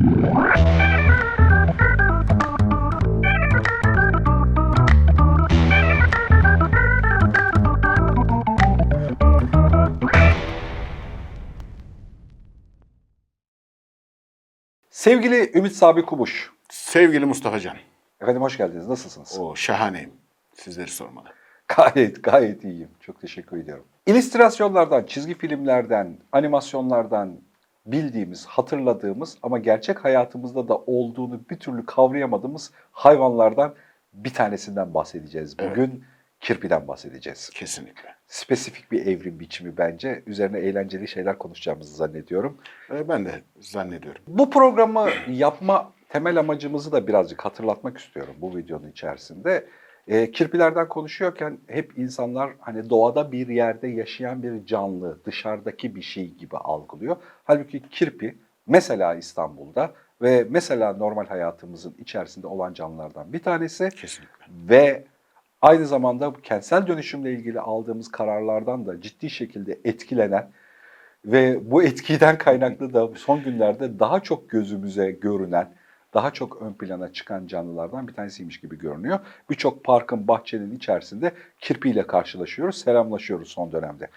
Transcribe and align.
Sevgili 0.00 0.20
Ümit 15.54 15.72
Sabi 15.72 16.02
Kumuş. 16.02 16.50
Sevgili 16.68 17.24
Mustafa 17.26 17.60
Can, 17.60 17.76
Efendim 18.20 18.42
hoş 18.42 18.56
geldiniz. 18.56 18.88
Nasılsınız? 18.88 19.38
o 19.40 19.56
şahaneyim. 19.56 20.12
Sizleri 20.54 20.90
sormalı. 20.90 21.28
Gayet 21.68 22.24
gayet 22.24 22.64
iyiyim. 22.64 22.90
Çok 23.00 23.20
teşekkür 23.20 23.56
ediyorum. 23.56 23.84
İllüstrasyonlardan, 24.06 25.04
çizgi 25.04 25.34
filmlerden, 25.38 26.18
animasyonlardan 26.32 27.40
bildiğimiz, 27.86 28.46
hatırladığımız 28.46 29.38
ama 29.42 29.58
gerçek 29.58 30.04
hayatımızda 30.04 30.68
da 30.68 30.78
olduğunu 30.78 31.40
bir 31.50 31.58
türlü 31.58 31.86
kavrayamadığımız 31.86 32.72
hayvanlardan 32.92 33.74
bir 34.12 34.34
tanesinden 34.34 34.94
bahsedeceğiz. 34.94 35.58
Bugün 35.58 36.04
kirpiden 36.40 36.88
bahsedeceğiz. 36.88 37.50
Kesinlikle. 37.50 38.08
Spesifik 38.26 38.92
bir 38.92 39.06
evrim 39.06 39.40
biçimi 39.40 39.76
bence. 39.78 40.22
Üzerine 40.26 40.58
eğlenceli 40.58 41.08
şeyler 41.08 41.38
konuşacağımızı 41.38 41.96
zannediyorum. 41.96 42.58
Ee, 42.90 43.08
Ben 43.08 43.26
de 43.26 43.42
zannediyorum. 43.60 44.22
Bu 44.26 44.50
programı 44.50 45.08
yapma 45.28 45.92
temel 46.08 46.38
amacımızı 46.38 46.92
da 46.92 47.06
birazcık 47.06 47.44
hatırlatmak 47.44 47.98
istiyorum 47.98 48.34
bu 48.40 48.56
videonun 48.56 48.90
içerisinde. 48.90 49.66
E, 50.08 50.30
kirpilerden 50.30 50.88
konuşuyorken 50.88 51.58
hep 51.66 51.98
insanlar 51.98 52.50
hani 52.60 52.90
doğada 52.90 53.32
bir 53.32 53.48
yerde 53.48 53.88
yaşayan 53.88 54.42
bir 54.42 54.66
canlı, 54.66 55.24
dışarıdaki 55.24 55.96
bir 55.96 56.02
şey 56.02 56.30
gibi 56.34 56.56
algılıyor. 56.56 57.16
Halbuki 57.44 57.88
kirpi 57.88 58.38
mesela 58.66 59.14
İstanbul'da 59.14 59.92
ve 60.22 60.46
mesela 60.50 60.92
normal 60.92 61.26
hayatımızın 61.26 61.94
içerisinde 61.98 62.46
olan 62.46 62.72
canlılardan 62.72 63.32
bir 63.32 63.42
tanesi 63.42 63.88
Kesinlikle. 63.88 64.44
ve 64.48 65.04
aynı 65.62 65.86
zamanda 65.86 66.32
kentsel 66.42 66.86
dönüşümle 66.86 67.32
ilgili 67.32 67.60
aldığımız 67.60 68.10
kararlardan 68.10 68.86
da 68.86 69.00
ciddi 69.00 69.30
şekilde 69.30 69.80
etkilenen 69.84 70.50
ve 71.24 71.70
bu 71.70 71.82
etkiden 71.82 72.38
kaynaklı 72.38 72.94
da 72.94 73.08
son 73.16 73.42
günlerde 73.42 73.98
daha 73.98 74.20
çok 74.20 74.50
gözümüze 74.50 75.10
görünen, 75.10 75.74
daha 76.14 76.30
çok 76.30 76.62
ön 76.62 76.72
plana 76.72 77.12
çıkan 77.12 77.46
canlılardan 77.46 78.08
bir 78.08 78.14
tanesiymiş 78.14 78.60
gibi 78.60 78.78
görünüyor. 78.78 79.20
Birçok 79.50 79.84
parkın, 79.84 80.28
bahçenin 80.28 80.76
içerisinde 80.76 81.34
kirpiyle 81.60 82.06
karşılaşıyoruz, 82.06 82.80
selamlaşıyoruz 82.80 83.48
son 83.48 83.72
dönemde. 83.72 84.08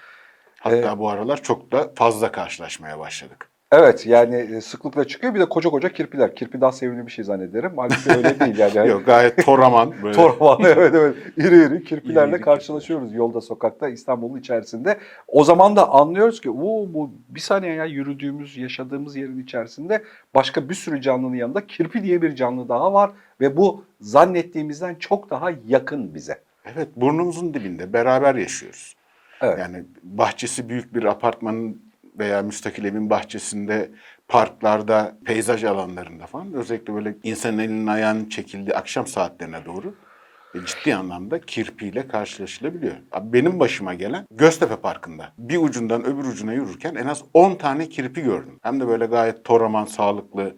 Hatta 0.59 0.99
bu 0.99 1.09
aralar 1.09 1.43
çok 1.43 1.71
da 1.71 1.91
fazla 1.95 2.31
karşılaşmaya 2.31 2.99
başladık. 2.99 3.52
Evet 3.75 4.05
yani 4.07 4.35
e, 4.35 4.61
sıklıkla 4.61 5.07
çıkıyor 5.07 5.35
bir 5.35 5.39
de 5.39 5.45
koca 5.45 5.69
koca 5.69 5.89
kirpiler. 5.89 6.35
Kirpi 6.35 6.61
daha 6.61 6.71
sevimli 6.71 7.05
bir 7.05 7.11
şey 7.11 7.25
zannederim. 7.25 7.71
Halbuki 7.75 8.11
öyle 8.17 8.39
değil 8.39 8.75
yani. 8.75 8.89
Yok 8.89 9.05
gayet 9.05 9.45
toraman. 9.45 9.93
Böyle. 10.03 10.15
Torbalı 10.15 10.67
evet 10.67 10.95
evet. 10.95 11.15
İri 11.37 11.55
iri 11.55 11.83
kirpilerle 11.83 12.29
İri 12.29 12.35
iri 12.35 12.41
karşılaşıyoruz 12.41 13.13
yolda 13.13 13.41
sokakta 13.41 13.89
İstanbul'un 13.89 14.39
içerisinde. 14.39 14.97
O 15.27 15.43
zaman 15.43 15.75
da 15.75 15.89
anlıyoruz 15.89 16.41
ki 16.41 16.49
Oo, 16.49 16.93
bu 16.93 17.11
bir 17.29 17.39
saniye 17.39 17.73
ya 17.73 17.85
yürüdüğümüz, 17.85 18.57
yaşadığımız 18.57 19.15
yerin 19.15 19.43
içerisinde 19.43 20.03
başka 20.35 20.69
bir 20.69 20.75
sürü 20.75 21.01
canlının 21.01 21.35
yanında 21.35 21.67
kirpi 21.67 22.03
diye 22.03 22.21
bir 22.21 22.35
canlı 22.35 22.69
daha 22.69 22.93
var 22.93 23.11
ve 23.41 23.57
bu 23.57 23.85
zannettiğimizden 24.01 24.95
çok 24.95 25.29
daha 25.29 25.49
yakın 25.67 26.15
bize. 26.15 26.41
Evet 26.75 26.87
burnumuzun 26.95 27.53
dibinde 27.53 27.93
beraber 27.93 28.35
yaşıyoruz. 28.35 28.95
Evet. 29.41 29.59
Yani 29.59 29.83
bahçesi 30.03 30.69
büyük 30.69 30.95
bir 30.95 31.03
apartmanın 31.03 31.92
veya 32.19 32.41
müstakil 32.41 32.85
evin 32.85 33.09
bahçesinde, 33.09 33.91
parklarda, 34.27 35.17
peyzaj 35.25 35.63
alanlarında 35.63 36.25
falan 36.25 36.53
özellikle 36.53 36.93
böyle 36.93 37.15
insanın 37.23 37.57
elinin 37.57 37.87
ayağının 37.87 38.29
çekildiği 38.29 38.75
akşam 38.75 39.07
saatlerine 39.07 39.65
doğru 39.65 39.95
e, 40.55 40.65
ciddi 40.65 40.95
anlamda 40.95 41.41
kirpiyle 41.41 42.07
karşılaşılabiliyor. 42.07 42.95
Abi 43.11 43.33
Benim 43.33 43.59
başıma 43.59 43.93
gelen 43.93 44.25
Göztepe 44.31 44.75
Parkı'nda 44.75 45.33
bir 45.37 45.57
ucundan 45.57 46.05
öbür 46.05 46.25
ucuna 46.25 46.53
yürürken 46.53 46.95
en 46.95 47.07
az 47.07 47.23
10 47.33 47.55
tane 47.55 47.89
kirpi 47.89 48.21
gördüm. 48.21 48.59
Hem 48.63 48.79
de 48.79 48.87
böyle 48.87 49.05
gayet 49.05 49.45
toraman, 49.45 49.85
sağlıklı 49.85 50.55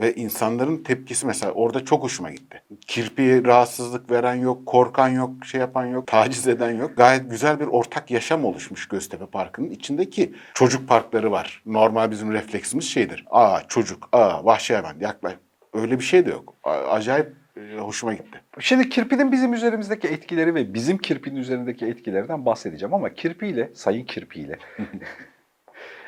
ve 0.00 0.14
insanların 0.14 0.82
tepkisi 0.82 1.26
mesela 1.26 1.52
orada 1.52 1.84
çok 1.84 2.02
hoşuma 2.02 2.30
gitti. 2.30 2.62
Kirpiye 2.86 3.44
rahatsızlık 3.44 4.10
veren 4.10 4.34
yok, 4.34 4.66
korkan 4.66 5.08
yok, 5.08 5.30
şey 5.44 5.60
yapan 5.60 5.86
yok, 5.86 6.06
taciz 6.06 6.48
eden 6.48 6.70
yok. 6.70 6.96
Gayet 6.96 7.30
güzel 7.30 7.60
bir 7.60 7.66
ortak 7.66 8.10
yaşam 8.10 8.44
oluşmuş 8.44 8.88
Göztepe 8.88 9.26
Parkı'nın 9.26 9.70
içindeki 9.70 10.34
çocuk 10.54 10.88
parkları 10.88 11.30
var. 11.30 11.62
Normal 11.66 12.10
bizim 12.10 12.32
refleksimiz 12.32 12.84
şeydir. 12.84 13.24
Aa 13.30 13.60
çocuk, 13.68 14.08
aa 14.12 14.44
vahşi 14.44 14.74
hayvan 14.74 15.00
yaklaş. 15.00 15.34
Öyle 15.72 15.98
bir 15.98 16.04
şey 16.04 16.26
de 16.26 16.30
yok. 16.30 16.54
Acayip 16.64 17.32
e, 17.56 17.76
hoşuma 17.78 18.14
gitti. 18.14 18.40
Şimdi 18.58 18.88
kirpinin 18.88 19.32
bizim 19.32 19.52
üzerimizdeki 19.52 20.08
etkileri 20.08 20.54
ve 20.54 20.74
bizim 20.74 20.98
kirpinin 20.98 21.36
üzerindeki 21.36 21.86
etkilerinden 21.86 22.46
bahsedeceğim 22.46 22.94
ama 22.94 23.14
kirpiyle, 23.14 23.70
sayın 23.74 24.04
kirpiyle 24.04 24.58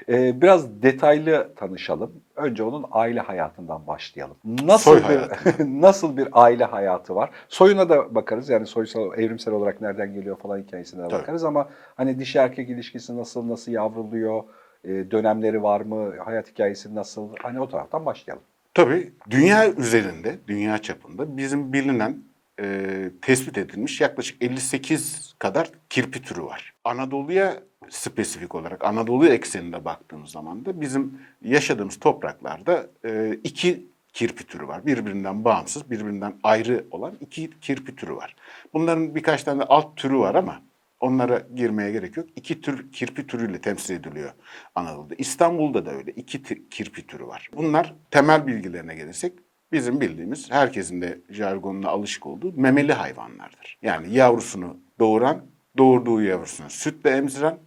e, 0.09 0.41
biraz 0.43 0.83
detaylı 0.83 1.55
tanışalım. 1.57 2.13
Önce 2.37 2.63
onun 2.63 2.85
aile 2.91 3.21
hayatından 3.21 3.87
başlayalım. 3.87 4.37
Nasıl 4.45 4.91
Soy 4.91 5.03
bir 5.09 5.21
nasıl 5.81 6.17
bir 6.17 6.29
aile 6.33 6.65
hayatı 6.65 7.15
var? 7.15 7.31
Soyuna 7.49 7.89
da 7.89 8.15
bakarız. 8.15 8.49
Yani 8.49 8.67
soysal, 8.67 9.19
evrimsel 9.19 9.55
olarak 9.55 9.81
nereden 9.81 10.15
geliyor 10.15 10.37
falan 10.39 10.59
hikayesine 10.59 11.05
de 11.05 11.13
bakarız 11.13 11.45
ama 11.45 11.69
hani 11.97 12.19
dişi 12.19 12.39
erkek 12.39 12.71
ilişkisi 12.71 13.17
nasıl, 13.17 13.49
nasıl 13.49 13.73
yavruluyor? 13.73 14.45
e, 14.85 15.11
dönemleri 15.11 15.63
var 15.63 15.81
mı? 15.81 16.15
Hayat 16.25 16.51
hikayesi 16.51 16.95
nasıl? 16.95 17.29
Hani 17.43 17.61
o 17.61 17.69
taraftan 17.69 18.07
başlayalım. 18.07 18.45
Tabii 18.75 19.13
dünya 19.31 19.73
üzerinde, 19.73 20.39
dünya 20.49 20.79
çapında 20.79 21.37
bizim 21.37 21.73
bilinen, 21.73 22.23
e, 22.61 23.11
tespit 23.23 23.59
edilmiş 23.59 24.01
yaklaşık 24.01 24.43
58 24.43 25.35
kadar 25.39 25.71
kirpi 25.91 26.23
türü 26.23 26.43
var. 26.43 26.75
Anadolu'ya 26.85 27.63
spesifik 27.89 28.55
olarak, 28.55 28.85
Anadolu 28.85 29.27
ekseninde 29.27 29.85
baktığımız 29.85 30.31
zaman 30.31 30.65
da 30.65 30.81
bizim 30.81 31.21
yaşadığımız 31.45 32.01
topraklarda 32.01 32.87
e, 33.05 33.39
iki 33.45 33.87
kirpi 34.13 34.45
türü 34.45 34.69
var. 34.69 34.87
Birbirinden 34.87 35.45
bağımsız, 35.45 35.91
birbirinden 35.91 36.35
ayrı 36.43 36.85
olan 36.91 37.15
iki 37.21 37.51
kirpi 37.61 37.97
türü 37.97 38.17
var. 38.17 38.37
Bunların 38.73 39.15
birkaç 39.15 39.43
tane 39.43 39.63
alt 39.63 39.97
türü 39.97 40.19
var 40.19 40.35
ama 40.35 40.63
Onlara 41.03 41.43
girmeye 41.55 41.93
gerek 41.93 42.17
yok. 42.17 42.29
İki 42.37 42.61
tür 42.61 42.93
kirpi 42.93 43.27
türüyle 43.27 43.61
temsil 43.61 43.95
ediliyor 43.95 44.33
Anadolu'da. 44.75 45.15
İstanbul'da 45.19 45.87
da 45.87 45.91
öyle. 45.91 46.11
iki 46.11 46.69
kirpi 46.71 47.07
türü 47.07 47.27
var. 47.27 47.51
Bunlar 47.57 47.95
temel 48.11 48.47
bilgilerine 48.47 48.95
gelirsek 48.95 49.33
bizim 49.73 50.01
bildiğimiz, 50.01 50.51
herkesin 50.51 51.03
de 51.03 51.19
jargonuna 51.31 51.89
alışık 51.89 52.27
olduğu 52.27 52.53
memeli 52.57 52.93
hayvanlardır. 52.93 53.79
Yani 53.83 54.15
yavrusunu 54.15 54.77
doğuran, 54.99 55.43
doğurduğu 55.79 56.23
yavrusunu 56.23 56.71
sütle 56.71 57.11
emziren, 57.11 57.59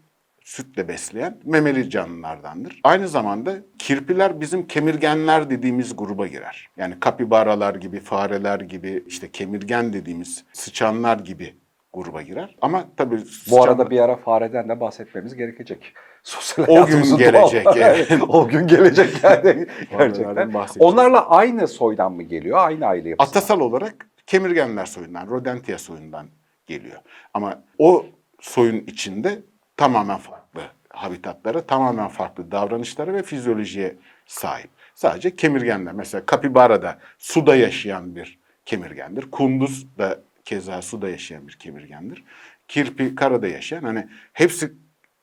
sütle 0.44 0.88
besleyen 0.88 1.38
memeli 1.46 1.90
canlılardandır. 1.90 2.80
Aynı 2.84 3.08
zamanda 3.08 3.56
kirpiler 3.80 4.42
bizim 4.42 4.68
kemirgenler 4.68 5.50
dediğimiz 5.50 5.96
gruba 5.96 6.28
girer. 6.28 6.70
Yani 6.78 7.00
kapibaralar 7.00 7.76
gibi, 7.76 8.00
fareler 8.00 8.60
gibi, 8.60 9.04
işte 9.08 9.32
kemirgen 9.32 9.94
dediğimiz 9.94 10.44
sıçanlar 10.54 11.20
gibi 11.20 11.56
gruba 11.94 12.22
girer. 12.22 12.56
Ama 12.62 12.86
tabii 12.98 13.16
Bu 13.16 13.20
sıçanlar- 13.26 13.68
arada 13.68 13.90
bir 13.90 14.00
ara 14.00 14.16
fareden 14.16 14.70
de 14.70 14.80
bahsetmemiz 14.80 15.36
gerekecek. 15.36 15.94
Sosyal 16.26 16.66
O 16.68 16.86
gün 16.86 17.18
gelecek 17.18 17.66
doğal- 17.66 17.78
yani. 17.78 18.24
o 18.28 18.48
gün 18.48 18.68
gelecek 18.68 19.24
yani 19.24 19.68
gerçekten. 19.92 20.54
Onlarla 20.80 21.30
aynı 21.30 21.68
soydan 21.68 22.12
mı 22.12 22.24
geliyor? 22.24 22.58
Aynı 22.62 22.86
aile 22.88 23.10
yapısı. 23.10 23.30
Atasal 23.30 23.60
olarak 23.60 24.08
kemirgenler 24.28 24.86
soyundan, 24.86 25.28
Rodentia 25.28 25.78
soyundan 25.78 26.28
geliyor. 26.68 26.98
Ama 27.34 27.64
o 27.78 28.06
soyun 28.42 28.78
içinde 28.88 29.40
tamamen 29.78 30.18
farklı 30.18 30.62
habitatlara, 30.90 31.62
tamamen 31.62 32.08
farklı 32.08 32.52
davranışlara 32.52 33.14
ve 33.14 33.24
fizyolojiye 33.24 33.96
sahip. 34.28 34.70
Sadece 34.96 35.36
kemirgenler. 35.36 35.94
Mesela 35.94 36.26
kapibara 36.26 36.82
da 36.82 37.00
suda 37.20 37.56
yaşayan 37.56 38.16
bir 38.16 38.40
kemirgendir. 38.66 39.32
Kunduz 39.32 39.98
da 39.98 40.20
keza 40.46 40.82
suda 40.82 41.10
yaşayan 41.10 41.48
bir 41.48 41.54
kemirgendir. 41.54 42.24
Kirpi 42.68 43.16
karada 43.16 43.48
yaşayan 43.48 43.84
hani 43.84 44.08
hepsi 44.34 44.74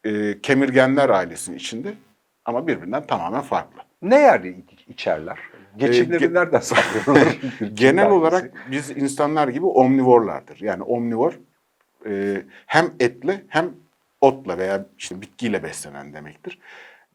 e, 0.05 0.41
kemirgenler 0.41 1.09
ailesinin 1.09 1.57
içinde 1.57 1.95
ama 2.45 2.67
birbirinden 2.67 3.07
tamamen 3.07 3.41
farklı. 3.41 3.81
Ne 4.03 4.19
yer 4.21 4.41
içerler? 4.89 5.39
Geçimlerini 5.77 6.25
Ee, 6.25 6.35
nereden 6.35 6.61
sağlıyorlar? 6.61 7.39
Genel 7.75 8.11
olarak 8.11 8.53
biz 8.71 8.91
insanlar 8.91 9.49
gibi 9.49 9.67
omnivorlardır. 9.67 10.61
Yani 10.61 10.83
omnivor 10.83 11.39
e, 12.07 12.43
hem 12.67 12.93
etle 13.01 13.43
hem 13.49 13.71
otla 14.21 14.59
veya 14.59 14.87
işte 14.99 15.21
bitkiyle 15.21 15.63
beslenen 15.63 16.13
demektir. 16.13 16.59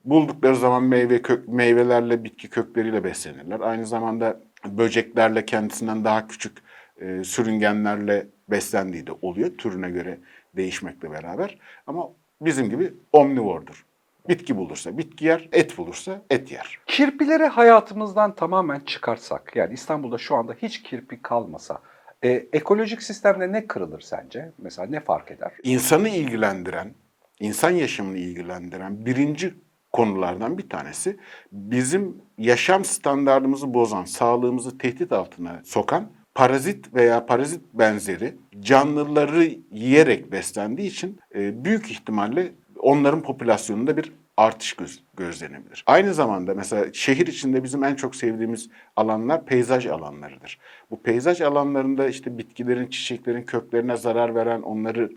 Buldukları 0.05 0.55
zaman 0.55 0.83
meyve 0.83 1.21
kök 1.21 1.47
meyvelerle 1.47 2.23
bitki 2.23 2.49
kökleriyle 2.49 3.03
beslenirler. 3.03 3.59
Aynı 3.59 3.85
zamanda 3.85 4.39
böceklerle 4.65 5.45
kendisinden 5.45 6.03
daha 6.03 6.27
küçük 6.27 6.57
e, 7.01 7.23
sürüngenlerle 7.23 8.27
beslendiği 8.49 9.07
de 9.07 9.11
oluyor 9.21 9.57
türüne 9.57 9.89
göre 9.89 10.17
değişmekle 10.55 11.11
beraber. 11.11 11.57
Ama 11.87 12.09
bizim 12.41 12.69
gibi 12.69 12.93
omnivordur. 13.13 13.85
Bitki 14.29 14.57
bulursa 14.57 14.97
bitki 14.97 15.25
yer, 15.25 15.49
et 15.51 15.77
bulursa 15.77 16.21
et 16.29 16.51
yer. 16.51 16.79
Kirpileri 16.85 17.45
hayatımızdan 17.45 18.35
tamamen 18.35 18.79
çıkarsak, 18.79 19.55
yani 19.55 19.73
İstanbul'da 19.73 20.17
şu 20.17 20.35
anda 20.35 20.53
hiç 20.53 20.83
kirpi 20.83 21.21
kalmasa, 21.21 21.81
e, 22.23 22.29
ekolojik 22.29 23.03
sistemde 23.03 23.51
ne 23.51 23.67
kırılır 23.67 24.01
sence? 24.01 24.51
Mesela 24.57 24.87
ne 24.89 24.99
fark 24.99 25.31
eder? 25.31 25.51
İnsanı 25.63 26.09
ilgilendiren, 26.09 26.93
insan 27.39 27.69
yaşamını 27.69 28.17
ilgilendiren 28.17 29.05
birinci 29.05 29.53
konulardan 29.93 30.57
bir 30.57 30.69
tanesi 30.69 31.17
bizim 31.51 32.21
yaşam 32.37 32.85
standartımızı 32.85 33.73
bozan, 33.73 34.03
sağlığımızı 34.03 34.77
tehdit 34.77 35.11
altına 35.11 35.61
sokan 35.65 36.16
parazit 36.37 36.93
veya 36.93 37.25
parazit 37.25 37.61
benzeri 37.73 38.35
canlıları 38.59 39.55
yiyerek 39.71 40.31
beslendiği 40.31 40.87
için 40.89 41.19
e, 41.35 41.65
büyük 41.65 41.91
ihtimalle 41.91 42.51
onların 42.79 43.21
popülasyonunda 43.21 43.97
bir 43.97 44.13
artış 44.37 44.73
göz, 44.73 45.03
gözlenebilir. 45.15 45.83
Aynı 45.87 46.13
zamanda 46.13 46.53
mesela 46.53 46.93
şehir 46.93 47.27
içinde 47.27 47.63
bizim 47.63 47.83
en 47.83 47.95
çok 47.95 48.15
sevdiğimiz 48.15 48.69
alanlar 48.95 49.45
peyzaj 49.45 49.85
alanlarıdır. 49.87 50.59
Bu 50.91 51.01
peyzaj 51.01 51.41
alanlarında 51.41 52.07
işte 52.07 52.37
bitkilerin, 52.37 52.87
çiçeklerin 52.87 53.43
köklerine 53.43 53.97
zarar 53.97 54.35
veren, 54.35 54.61
onları 54.61 55.11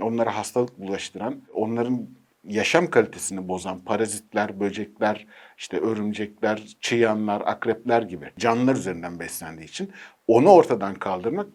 onlara 0.00 0.36
hastalık 0.36 0.80
bulaştıran, 0.80 1.42
onların 1.54 2.08
yaşam 2.44 2.90
kalitesini 2.90 3.48
bozan 3.48 3.80
parazitler, 3.80 4.60
böcekler, 4.60 5.26
işte 5.58 5.78
örümcekler, 5.78 6.76
çıyanlar, 6.80 7.42
akrepler 7.46 8.02
gibi 8.02 8.30
canlılar 8.38 8.76
üzerinden 8.76 9.20
beslendiği 9.20 9.68
için 9.68 9.90
onu 10.32 10.50
ortadan 10.50 10.94
kaldırmak 10.94 11.46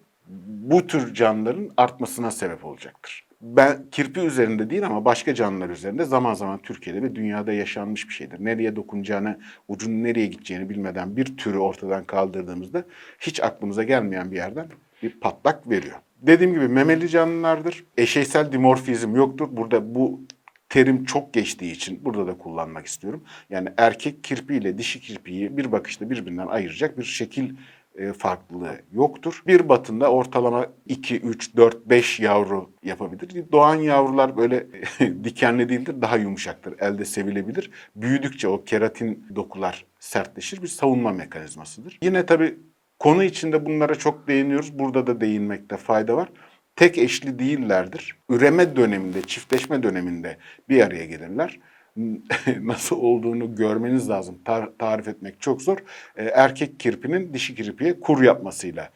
bu 0.47 0.87
tür 0.87 1.13
canlıların 1.13 1.69
artmasına 1.77 2.31
sebep 2.31 2.65
olacaktır. 2.65 3.27
Ben 3.41 3.85
kirpi 3.91 4.19
üzerinde 4.19 4.69
değil 4.69 4.85
ama 4.85 5.05
başka 5.05 5.35
canlılar 5.35 5.69
üzerinde 5.69 6.05
zaman 6.05 6.33
zaman 6.33 6.61
Türkiye'de 6.61 7.01
ve 7.01 7.15
dünyada 7.15 7.53
yaşanmış 7.53 8.07
bir 8.07 8.13
şeydir. 8.13 8.45
Nereye 8.45 8.75
dokunacağını, 8.75 9.39
ucunun 9.67 10.03
nereye 10.03 10.27
gideceğini 10.27 10.69
bilmeden 10.69 11.17
bir 11.17 11.37
türü 11.37 11.57
ortadan 11.57 12.03
kaldırdığımızda 12.03 12.83
hiç 13.19 13.43
aklımıza 13.43 13.83
gelmeyen 13.83 14.31
bir 14.31 14.35
yerden 14.35 14.67
bir 15.03 15.19
patlak 15.19 15.69
veriyor. 15.69 15.95
Dediğim 16.21 16.53
gibi 16.53 16.67
memeli 16.67 17.09
canlılardır. 17.09 17.83
Eşeysel 17.97 18.51
dimorfizm 18.51 19.15
yoktur. 19.15 19.47
Burada 19.51 19.95
bu 19.95 20.21
terim 20.69 21.05
çok 21.05 21.33
geçtiği 21.33 21.71
için 21.71 22.05
burada 22.05 22.27
da 22.27 22.37
kullanmak 22.37 22.85
istiyorum. 22.85 23.23
Yani 23.49 23.69
erkek 23.77 24.23
kirpi 24.23 24.55
ile 24.55 24.77
dişi 24.77 25.01
kirpiyi 25.01 25.57
bir 25.57 25.71
bakışta 25.71 26.09
birbirinden 26.09 26.47
ayıracak 26.47 26.97
bir 26.97 27.03
şekil 27.03 27.55
e, 27.97 28.13
farklılığı 28.13 28.81
yoktur. 28.93 29.43
Bir 29.47 29.69
batında 29.69 30.11
ortalama 30.11 30.67
2, 30.85 31.19
3, 31.19 31.55
4, 31.55 31.85
5 31.89 32.19
yavru 32.19 32.71
yapabilir. 32.83 33.51
Doğan 33.51 33.75
yavrular 33.75 34.37
böyle 34.37 34.67
dikenli 35.23 35.69
değildir, 35.69 35.95
daha 36.01 36.17
yumuşaktır. 36.17 36.79
Elde 36.79 37.05
sevilebilir. 37.05 37.71
Büyüdükçe 37.95 38.47
o 38.47 38.63
keratin 38.63 39.25
dokular 39.35 39.85
sertleşir. 39.99 40.61
Bir 40.61 40.67
savunma 40.67 41.11
mekanizmasıdır. 41.11 41.99
Yine 42.01 42.25
tabii 42.25 42.55
konu 42.99 43.23
içinde 43.23 43.65
bunlara 43.65 43.95
çok 43.95 44.27
değiniyoruz. 44.27 44.79
Burada 44.79 45.07
da 45.07 45.21
değinmekte 45.21 45.77
fayda 45.77 46.17
var 46.17 46.29
tek 46.77 46.97
eşli 46.97 47.39
değillerdir. 47.39 48.15
Üreme 48.29 48.75
döneminde, 48.75 49.21
çiftleşme 49.21 49.83
döneminde 49.83 50.37
bir 50.69 50.81
araya 50.81 51.05
gelirler. 51.05 51.59
Nasıl 52.61 52.95
olduğunu 52.97 53.55
görmeniz 53.55 54.09
lazım. 54.09 54.39
Tar- 54.45 54.77
tarif 54.79 55.07
etmek 55.07 55.41
çok 55.41 55.61
zor. 55.61 55.77
Ee, 56.15 56.23
erkek 56.23 56.79
kirpinin 56.79 57.33
dişi 57.33 57.55
kirpiye 57.55 57.99
kur 57.99 58.23
yapmasıyla 58.23 58.89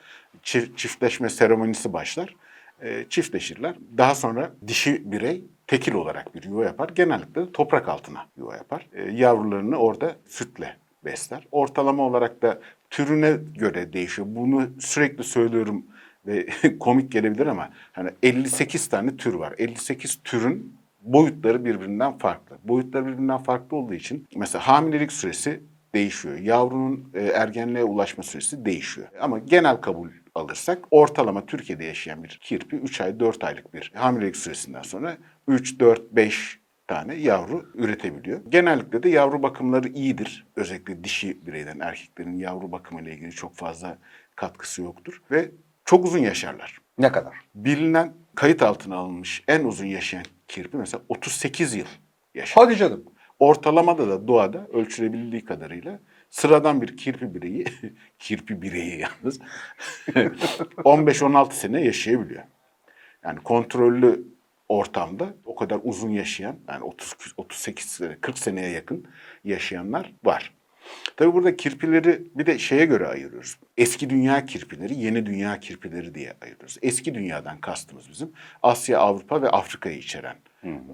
çi- 0.44 0.76
çiftleşme 0.76 1.30
seremonisi 1.30 1.94
başlar. 1.94 2.36
Ee, 2.84 3.06
çiftleşirler. 3.10 3.76
Daha 3.98 4.16
sonra 4.16 4.52
dişi 4.68 5.12
birey 5.12 5.44
tekil 5.68 5.94
olarak 5.94 6.36
bir 6.36 6.44
yuva 6.44 6.66
yapar. 6.66 6.90
Genellikle 6.96 7.42
de 7.42 7.52
toprak 7.52 7.90
altına 7.90 8.26
yuva 8.38 8.56
yapar. 8.56 8.88
Ee, 8.94 9.12
yavrularını 9.12 9.76
orada 9.78 10.16
sütle 10.28 10.76
besler. 11.06 11.48
Ortalama 11.52 12.04
olarak 12.04 12.42
da 12.42 12.60
türüne 12.90 13.38
göre 13.58 13.94
değişiyor. 13.94 14.28
Bunu 14.32 14.70
sürekli 14.80 15.24
söylüyorum 15.24 15.86
ve 16.28 16.48
komik 16.80 17.12
gelebilir 17.12 17.48
ama 17.48 17.70
hani 17.92 18.10
58 18.24 18.88
tane 18.88 19.18
tür 19.18 19.34
var. 19.34 19.54
58 19.58 20.20
türün 20.24 20.81
boyutları 21.02 21.66
birbirinden 21.66 22.18
farklı. 22.18 22.58
Boyutları 22.64 23.08
birbirinden 23.08 23.38
farklı 23.38 23.78
olduğu 23.78 23.94
için 23.94 24.28
mesela 24.36 24.68
hamilelik 24.68 25.12
süresi 25.12 25.64
değişiyor. 25.94 26.38
Yavrunun 26.38 27.10
e, 27.14 27.22
ergenliğe 27.22 27.84
ulaşma 27.84 28.24
süresi 28.24 28.66
değişiyor. 28.66 29.08
Ama 29.20 29.40
genel 29.40 29.78
kabul 29.78 30.10
alırsak 30.36 30.80
ortalama 30.92 31.46
Türkiye'de 31.46 31.86
yaşayan 31.86 32.24
bir 32.24 32.40
kirpi 32.44 32.76
3 32.76 33.02
ay 33.02 33.20
4 33.20 33.44
aylık 33.44 33.74
bir 33.74 33.92
hamilelik 33.96 34.36
süresinden 34.36 34.82
sonra 34.82 35.18
3 35.48 35.80
4 35.80 36.12
5 36.12 36.60
tane 36.88 37.16
yavru 37.16 37.72
üretebiliyor. 37.74 38.42
Genellikle 38.50 39.04
de 39.04 39.10
yavru 39.10 39.44
bakımları 39.44 39.88
iyidir. 39.88 40.48
Özellikle 40.56 41.04
dişi 41.04 41.48
bireyden 41.48 41.80
erkeklerin 41.80 42.38
yavru 42.38 42.72
bakımıyla 42.72 43.12
ilgili 43.12 43.32
çok 43.32 43.56
fazla 43.56 43.98
katkısı 44.36 44.82
yoktur 44.82 45.22
ve 45.32 45.52
çok 45.86 46.06
uzun 46.06 46.20
yaşarlar. 46.20 46.78
Ne 46.98 47.12
kadar? 47.12 47.36
Bilinen 47.56 48.14
kayıt 48.36 48.62
altına 48.62 48.96
alınmış 48.96 49.44
en 49.48 49.64
uzun 49.64 49.86
yaşayan 49.86 50.26
kirpi 50.52 50.78
mesela 50.78 51.04
38 51.10 51.76
yıl 51.76 51.86
yaşar. 52.36 52.64
Hadi 52.64 52.76
canım. 52.78 53.04
Ortalamada 53.40 54.08
da 54.08 54.28
doğada 54.28 54.68
ölçülebildiği 54.74 55.46
kadarıyla 55.46 56.00
sıradan 56.30 56.82
bir 56.82 56.98
kirpi 56.98 57.34
bireyi, 57.34 57.66
kirpi 58.20 58.62
bireyi 58.62 59.00
yalnız 59.00 59.40
15-16 60.08 61.52
sene 61.54 61.82
yaşayabiliyor. 61.82 62.44
Yani 63.24 63.40
kontrollü 63.40 64.28
ortamda 64.70 65.34
o 65.46 65.56
kadar 65.56 65.80
uzun 65.84 66.10
yaşayan 66.10 66.56
yani 66.70 66.84
30 66.84 67.16
38 67.38 67.86
sene 67.86 68.18
40 68.22 68.38
seneye 68.38 68.70
yakın 68.70 69.06
yaşayanlar 69.44 70.14
var. 70.24 70.54
Tabii 71.18 71.34
burada 71.34 71.58
kirpileri 71.58 72.22
bir 72.36 72.46
de 72.46 72.60
şeye 72.60 72.86
göre 72.86 73.08
ayırıyoruz. 73.08 73.58
Eski 73.78 74.10
dünya 74.10 74.46
kirpileri, 74.46 74.96
yeni 74.96 75.26
dünya 75.26 75.60
kirpileri 75.60 76.16
diye 76.16 76.34
ayırıyoruz. 76.42 76.78
Eski 76.82 77.16
dünyadan 77.16 77.58
kastımız 77.58 78.10
bizim 78.10 78.32
Asya, 78.64 79.00
Avrupa 79.00 79.42
ve 79.42 79.50
Afrika'yı 79.50 79.98
içeren, 79.98 80.36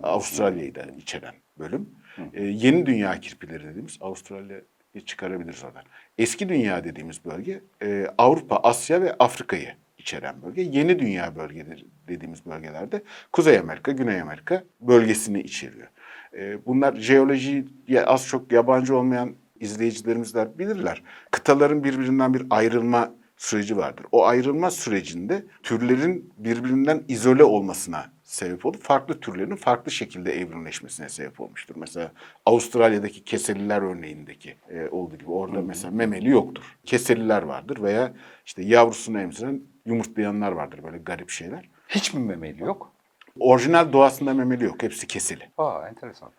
Avustralya'yı 0.03 0.75
da 0.75 0.85
içeren 0.97 1.33
bölüm. 1.59 1.89
Ee, 2.33 2.43
yeni 2.43 2.85
dünya 2.85 3.19
kirpileri 3.19 3.63
dediğimiz 3.63 3.97
Avustralya'yı 4.01 5.05
çıkarabiliriz 5.05 5.63
oradan. 5.63 5.83
Eski 6.17 6.49
dünya 6.49 6.83
dediğimiz 6.83 7.25
bölge 7.25 7.61
e, 7.81 8.07
Avrupa, 8.17 8.55
Asya 8.55 9.01
ve 9.01 9.13
Afrika'yı 9.13 9.75
içeren 9.97 10.41
bölge. 10.41 10.61
Yeni 10.61 10.99
dünya 10.99 11.35
bölgeleri 11.35 11.85
dediğimiz 12.07 12.45
bölgelerde 12.45 13.01
Kuzey 13.31 13.59
Amerika, 13.59 13.91
Güney 13.91 14.21
Amerika 14.21 14.63
bölgesini 14.81 15.41
içeriyor. 15.41 15.87
Ee, 16.33 16.65
bunlar 16.65 16.95
jeolojiye 16.95 18.05
az 18.05 18.27
çok 18.27 18.51
yabancı 18.51 18.97
olmayan 18.97 19.35
izleyicilerimizler 19.59 20.59
bilirler. 20.59 21.03
Kıtaların 21.31 21.83
birbirinden 21.83 22.33
bir 22.33 22.45
ayrılma 22.49 23.13
süreci 23.37 23.77
vardır. 23.77 24.05
O 24.11 24.25
ayrılma 24.25 24.71
sürecinde 24.71 25.45
türlerin 25.63 26.33
birbirinden 26.37 27.03
izole 27.07 27.43
olmasına 27.43 28.05
sebep 28.23 28.65
olup 28.65 28.83
farklı 28.83 29.19
türlerin 29.19 29.55
farklı 29.55 29.91
şekilde 29.91 30.41
evrimleşmesine 30.41 31.09
sebep 31.09 31.41
olmuştur. 31.41 31.75
Mesela 31.77 32.11
Avustralya'daki 32.45 33.23
keseliler 33.23 33.81
örneğindeki 33.81 34.55
e, 34.69 34.87
olduğu 34.89 35.17
gibi 35.17 35.31
orada 35.31 35.61
mesela 35.61 35.91
memeli 35.91 36.29
yoktur. 36.29 36.77
Keseliler 36.85 37.43
vardır 37.43 37.83
veya 37.83 38.13
işte 38.45 38.63
yavrusunu 38.63 39.19
emziren 39.21 39.61
yumurtlayanlar 39.85 40.51
vardır 40.51 40.83
böyle 40.83 40.97
garip 40.97 41.29
şeyler. 41.29 41.69
Hiç 41.87 42.13
mi 42.13 42.19
memeli 42.19 42.61
yok? 42.61 42.91
Orijinal 43.39 43.93
doğasında 43.93 44.33
memeli 44.33 44.63
yok. 44.63 44.83
Hepsi 44.83 45.07
keseli. 45.07 45.49
Aa 45.57 45.87
enteresan. 45.87 46.31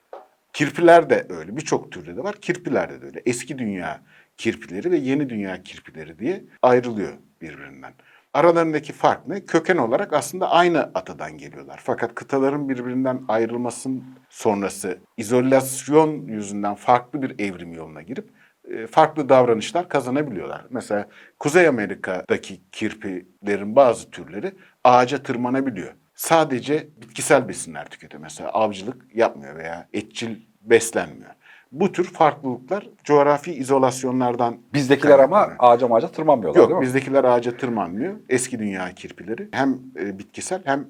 Kirpiler 0.52 1.10
de 1.10 1.26
öyle. 1.28 1.56
Birçok 1.56 1.92
türde 1.92 2.16
de 2.16 2.24
var. 2.24 2.34
Kirpilerde 2.34 3.02
de 3.02 3.06
öyle. 3.06 3.22
Eski 3.26 3.58
dünya 3.58 4.00
kirpileri 4.36 4.90
ve 4.90 4.96
yeni 4.96 5.28
dünya 5.28 5.62
kirpileri 5.62 6.18
diye 6.18 6.44
ayrılıyor 6.62 7.12
birbirinden. 7.42 7.92
Aralarındaki 8.34 8.92
fark 8.92 9.28
ne? 9.28 9.44
Köken 9.44 9.76
olarak 9.76 10.12
aslında 10.12 10.50
aynı 10.50 10.80
atadan 10.80 11.38
geliyorlar. 11.38 11.80
Fakat 11.84 12.14
kıtaların 12.14 12.68
birbirinden 12.68 13.22
ayrılmasının 13.28 14.04
sonrası 14.30 14.98
izolasyon 15.16 16.26
yüzünden 16.26 16.74
farklı 16.74 17.22
bir 17.22 17.38
evrim 17.38 17.72
yoluna 17.72 18.02
girip 18.02 18.28
e, 18.70 18.86
farklı 18.86 19.28
davranışlar 19.28 19.88
kazanabiliyorlar. 19.88 20.64
Mesela 20.70 21.08
Kuzey 21.38 21.68
Amerika'daki 21.68 22.60
kirpilerin 22.72 23.76
bazı 23.76 24.10
türleri 24.10 24.52
ağaca 24.84 25.22
tırmanabiliyor. 25.22 25.92
Sadece 26.18 26.88
bitkisel 27.02 27.48
besinler 27.48 27.86
tüketiyor. 27.86 28.22
Mesela 28.22 28.50
avcılık 28.50 29.06
yapmıyor 29.14 29.56
veya 29.56 29.88
etçil 29.92 30.36
beslenmiyor. 30.62 31.30
Bu 31.72 31.92
tür 31.92 32.04
farklılıklar 32.04 32.88
coğrafi 33.04 33.52
izolasyonlardan 33.52 34.58
Bizdekiler 34.74 35.18
ama 35.18 35.36
kaynaklanıyor. 35.36 35.74
ağaca 35.74 35.88
mağaca 35.88 36.08
tırmanmıyorlar 36.08 36.60
değil 36.60 36.70
Yok 36.70 36.80
mi? 36.80 36.86
bizdekiler 36.86 37.24
ağaca 37.24 37.56
tırmanmıyor. 37.56 38.14
Eski 38.28 38.58
dünya 38.58 38.94
kirpileri 38.94 39.48
hem 39.52 39.78
e, 40.00 40.18
bitkisel 40.18 40.62
hem 40.64 40.88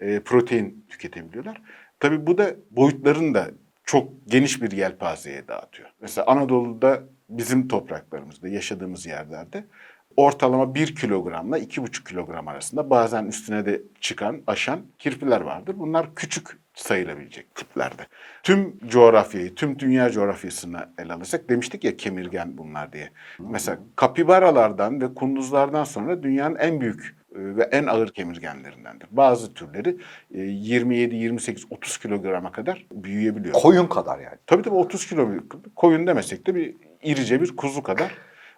e, 0.00 0.20
protein 0.20 0.86
tüketebiliyorlar. 0.88 1.62
Tabii 2.00 2.26
bu 2.26 2.38
da 2.38 2.50
boyutlarını 2.70 3.34
da 3.34 3.46
çok 3.84 4.08
geniş 4.26 4.62
bir 4.62 4.70
yelpazeye 4.70 5.48
dağıtıyor. 5.48 5.88
Mesela 6.00 6.26
Anadolu'da 6.26 7.02
bizim 7.28 7.68
topraklarımızda 7.68 8.48
yaşadığımız 8.48 9.06
yerlerde 9.06 9.64
ortalama 10.20 10.74
1 10.74 10.94
kilogramla 10.94 11.58
2,5 11.58 12.08
kilogram 12.08 12.48
arasında 12.48 12.90
bazen 12.90 13.26
üstüne 13.26 13.66
de 13.66 13.82
çıkan, 14.00 14.42
aşan 14.46 14.80
kirpiler 14.98 15.40
vardır. 15.40 15.74
Bunlar 15.78 16.14
küçük 16.14 16.60
sayılabilecek 16.74 17.54
tiplerde. 17.54 18.06
Tüm 18.42 18.88
coğrafyayı, 18.88 19.54
tüm 19.54 19.78
dünya 19.78 20.10
coğrafyasını 20.10 20.88
ele 20.98 21.12
alırsak 21.12 21.48
demiştik 21.48 21.84
ya 21.84 21.96
kemirgen 21.96 22.58
bunlar 22.58 22.92
diye. 22.92 23.10
Mesela 23.38 23.78
kapibaralardan 23.96 25.00
ve 25.00 25.14
kunduzlardan 25.14 25.84
sonra 25.84 26.22
dünyanın 26.22 26.56
en 26.56 26.80
büyük 26.80 27.16
e, 27.34 27.56
ve 27.56 27.62
en 27.62 27.86
ağır 27.86 28.08
kemirgenlerindendir. 28.08 29.08
Bazı 29.10 29.54
türleri 29.54 29.96
e, 30.34 30.40
27, 30.40 31.16
28, 31.16 31.64
30 31.70 31.98
kilograma 31.98 32.52
kadar 32.52 32.86
büyüyebiliyor. 32.92 33.54
Koyun 33.54 33.86
kadar 33.86 34.18
yani. 34.18 34.36
Tabii 34.46 34.62
tabii 34.62 34.74
30 34.74 35.06
kilo 35.06 35.28
koyun 35.76 36.06
demesek 36.06 36.46
de 36.46 36.54
bir 36.54 36.76
irice 37.02 37.42
bir 37.42 37.56
kuzu 37.56 37.82
kadar 37.82 38.10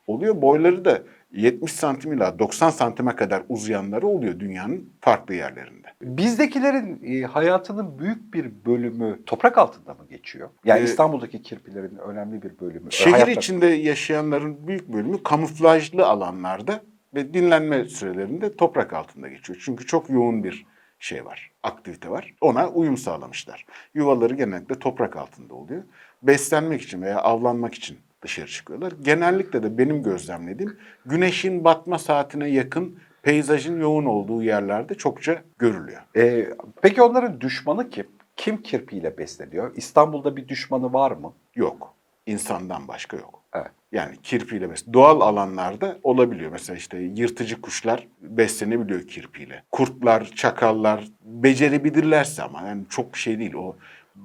oluyor. 0.06 0.42
Boyları 0.42 0.84
da 0.84 1.02
70 1.32 1.72
santim 1.72 2.12
ila 2.12 2.38
90 2.38 2.70
santime 2.70 3.16
kadar 3.16 3.42
uzayanları 3.48 4.06
oluyor 4.06 4.40
dünyanın 4.40 4.90
farklı 5.00 5.34
yerlerinde. 5.34 5.88
Bizdekilerin 6.02 7.00
e, 7.04 7.26
hayatının 7.26 7.98
büyük 7.98 8.34
bir 8.34 8.50
bölümü 8.66 9.24
toprak 9.26 9.58
altında 9.58 9.94
mı 9.94 10.06
geçiyor? 10.10 10.48
Yani 10.64 10.80
Ee, 10.80 10.84
İstanbul'daki 10.84 11.42
kirpilerin 11.42 11.96
önemli 11.96 12.42
bir 12.42 12.58
bölümü. 12.60 12.92
Şehir 12.92 13.12
hayatta- 13.12 13.30
içinde 13.32 13.66
yaşayanların 13.66 14.66
büyük 14.66 14.88
bölümü 14.92 15.22
kamuflajlı 15.22 16.06
alanlarda 16.06 16.80
ve 17.14 17.34
dinlenme 17.34 17.84
sürelerinde 17.84 18.56
toprak 18.56 18.92
altında 18.92 19.28
geçiyor. 19.28 19.62
Çünkü 19.64 19.86
çok 19.86 20.10
yoğun 20.10 20.44
bir 20.44 20.66
şey 20.98 21.24
var, 21.24 21.50
aktivite 21.62 22.10
var. 22.10 22.34
Ona 22.40 22.68
uyum 22.68 22.96
sağlamışlar. 22.96 23.66
Yuvaları 23.94 24.34
genellikle 24.34 24.74
toprak 24.78 25.16
altında 25.16 25.54
oluyor. 25.54 25.82
Beslenmek 26.22 26.82
için 26.82 27.02
veya 27.02 27.18
avlanmak 27.18 27.74
için 27.74 27.98
dışarı 28.22 28.46
çıkıyorlar. 28.46 28.92
Genellikle 29.02 29.62
de 29.62 29.78
benim 29.78 30.02
gözlemlediğim 30.02 30.76
güneşin 31.06 31.64
batma 31.64 31.98
saatine 31.98 32.48
yakın 32.48 32.98
peyzajın 33.22 33.80
yoğun 33.80 34.04
olduğu 34.04 34.42
yerlerde 34.42 34.94
çokça 34.94 35.42
görülüyor. 35.58 36.00
E, 36.16 36.48
peki 36.82 37.02
onların 37.02 37.40
düşmanı 37.40 37.90
kim? 37.90 38.06
Kim 38.36 38.62
kirpiyle 38.62 39.18
besleniyor? 39.18 39.76
İstanbul'da 39.76 40.36
bir 40.36 40.48
düşmanı 40.48 40.92
var 40.92 41.10
mı? 41.10 41.32
Yok. 41.54 41.94
İnsandan 42.26 42.88
başka 42.88 43.16
yok. 43.16 43.42
Evet. 43.54 43.70
Yani 43.92 44.16
kirpiyle 44.22 44.70
bes. 44.70 44.84
Doğal 44.92 45.20
alanlarda 45.20 45.98
olabiliyor. 46.02 46.52
Mesela 46.52 46.76
işte 46.76 46.98
yırtıcı 46.98 47.60
kuşlar 47.60 48.08
beslenebiliyor 48.20 49.06
kirpiyle. 49.06 49.62
Kurtlar, 49.72 50.24
çakallar 50.24 51.04
becerebilirlerse 51.24 52.42
ama 52.42 52.62
yani 52.68 52.82
çok 52.88 53.16
şey 53.16 53.38
değil. 53.38 53.54
O 53.54 53.76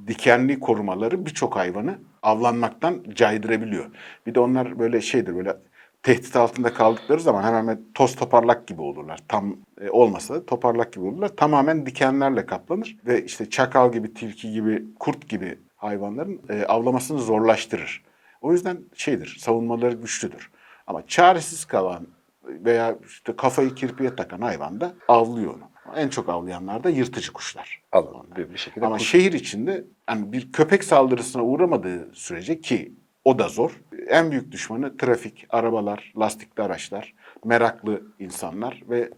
dikenli 0.07 0.59
korumaları 0.59 1.25
birçok 1.25 1.55
hayvanı 1.55 1.97
avlanmaktan 2.23 3.03
caydırabiliyor. 3.15 3.85
Bir 4.25 4.35
de 4.35 4.39
onlar 4.39 4.79
böyle 4.79 5.01
şeydir 5.01 5.35
böyle 5.35 5.57
tehdit 6.03 6.35
altında 6.35 6.73
kaldıkları 6.73 7.19
zaman 7.19 7.43
hemen 7.43 7.81
toz 7.93 8.15
toparlak 8.15 8.67
gibi 8.67 8.81
olurlar. 8.81 9.19
Tam 9.27 9.55
e, 9.81 9.89
olmasa 9.89 10.33
da 10.33 10.45
toparlak 10.45 10.93
gibi 10.93 11.05
olurlar. 11.05 11.29
Tamamen 11.35 11.85
dikenlerle 11.85 12.45
kaplanır 12.45 12.97
ve 13.05 13.25
işte 13.25 13.49
çakal 13.49 13.91
gibi, 13.91 14.13
tilki 14.13 14.51
gibi, 14.51 14.85
kurt 14.99 15.29
gibi 15.29 15.59
hayvanların 15.75 16.41
e, 16.49 16.65
avlamasını 16.65 17.19
zorlaştırır. 17.19 18.03
O 18.41 18.51
yüzden 18.51 18.77
şeydir, 18.93 19.37
savunmaları 19.39 19.95
güçlüdür. 19.95 20.51
Ama 20.87 21.07
çaresiz 21.07 21.65
kalan 21.65 22.07
veya 22.43 22.97
işte 23.07 23.35
kafayı 23.35 23.75
kirpiye 23.75 24.15
takan 24.15 24.41
hayvan 24.41 24.81
da 24.81 24.93
avlıyor 25.07 25.53
onu. 25.53 25.66
En 25.95 26.07
çok 26.07 26.29
avlayanlar 26.29 26.83
da 26.83 26.89
yırtıcı 26.89 27.33
kuşlar. 27.33 27.81
Anladım. 27.91 28.27
Bir, 28.37 28.53
bir 28.53 28.57
şekilde 28.57 28.85
Ama 28.85 28.97
kuş- 28.97 29.07
şehir 29.09 29.33
içinde 29.33 29.83
yani 30.09 30.31
bir 30.31 30.51
köpek 30.51 30.83
saldırısına 30.83 31.43
uğramadığı 31.43 32.09
sürece 32.13 32.61
ki 32.61 32.91
o 33.25 33.39
da 33.39 33.47
zor. 33.47 33.81
En 34.07 34.31
büyük 34.31 34.51
düşmanı 34.51 34.97
trafik, 34.97 35.45
arabalar, 35.49 36.13
lastikli 36.19 36.61
araçlar, 36.61 37.13
meraklı 37.45 38.01
insanlar 38.19 38.83
ve 38.89 39.09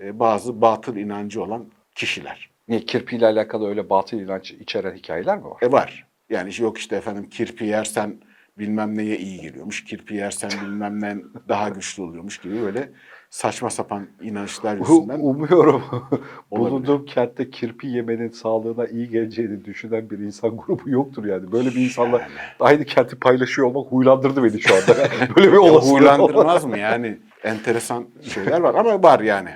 e, 0.00 0.18
bazı 0.18 0.60
batıl 0.60 0.96
inancı 0.96 1.42
olan 1.42 1.66
kişiler. 1.94 2.50
Niye 2.68 2.80
kirpiyle 2.80 3.26
alakalı 3.26 3.68
öyle 3.68 3.90
batıl 3.90 4.16
inanç 4.16 4.50
içeren 4.50 4.94
hikayeler 4.96 5.38
mi 5.38 5.44
var? 5.44 5.58
E 5.62 5.72
var. 5.72 6.06
Yani 6.30 6.50
yok 6.58 6.78
işte 6.78 6.96
efendim 6.96 7.28
kirpi 7.28 7.64
yersen 7.64 8.16
bilmem 8.58 8.98
neye 8.98 9.18
iyi 9.18 9.40
geliyormuş. 9.40 9.84
Kirpi 9.84 10.14
yersen 10.14 10.50
bilmem 10.64 11.02
ne 11.02 11.16
daha 11.48 11.68
güçlü 11.68 12.02
oluyormuş 12.02 12.38
gibi 12.38 12.62
böyle 12.62 12.88
saçma 13.32 13.70
sapan 13.70 14.06
inançlar 14.22 14.76
yüzünden. 14.76 15.20
Umuyorum 15.20 15.82
bulunduğum 16.50 17.04
kentte 17.04 17.50
kirpi 17.50 17.86
yemenin 17.86 18.28
sağlığına 18.28 18.86
iyi 18.86 19.08
geleceğini 19.08 19.64
düşünen 19.64 20.10
bir 20.10 20.18
insan 20.18 20.56
grubu 20.56 20.90
yoktur 20.90 21.24
yani. 21.24 21.52
Böyle 21.52 21.70
bir 21.70 21.76
insanla 21.76 22.18
Yani. 22.18 22.30
aynı 22.60 22.84
kenti 22.84 23.18
paylaşıyor 23.18 23.68
olmak 23.68 23.92
huylandırdı 23.92 24.44
beni 24.44 24.60
şu 24.60 24.74
anda. 24.74 24.96
Böyle 25.36 25.52
bir 25.52 25.56
olasılık 25.56 26.00
huylandırmaz 26.00 26.64
mı 26.64 26.78
yani? 26.78 27.18
Enteresan 27.44 28.06
şeyler 28.34 28.60
var 28.60 28.74
ama 28.74 29.02
var 29.02 29.20
yani. 29.20 29.50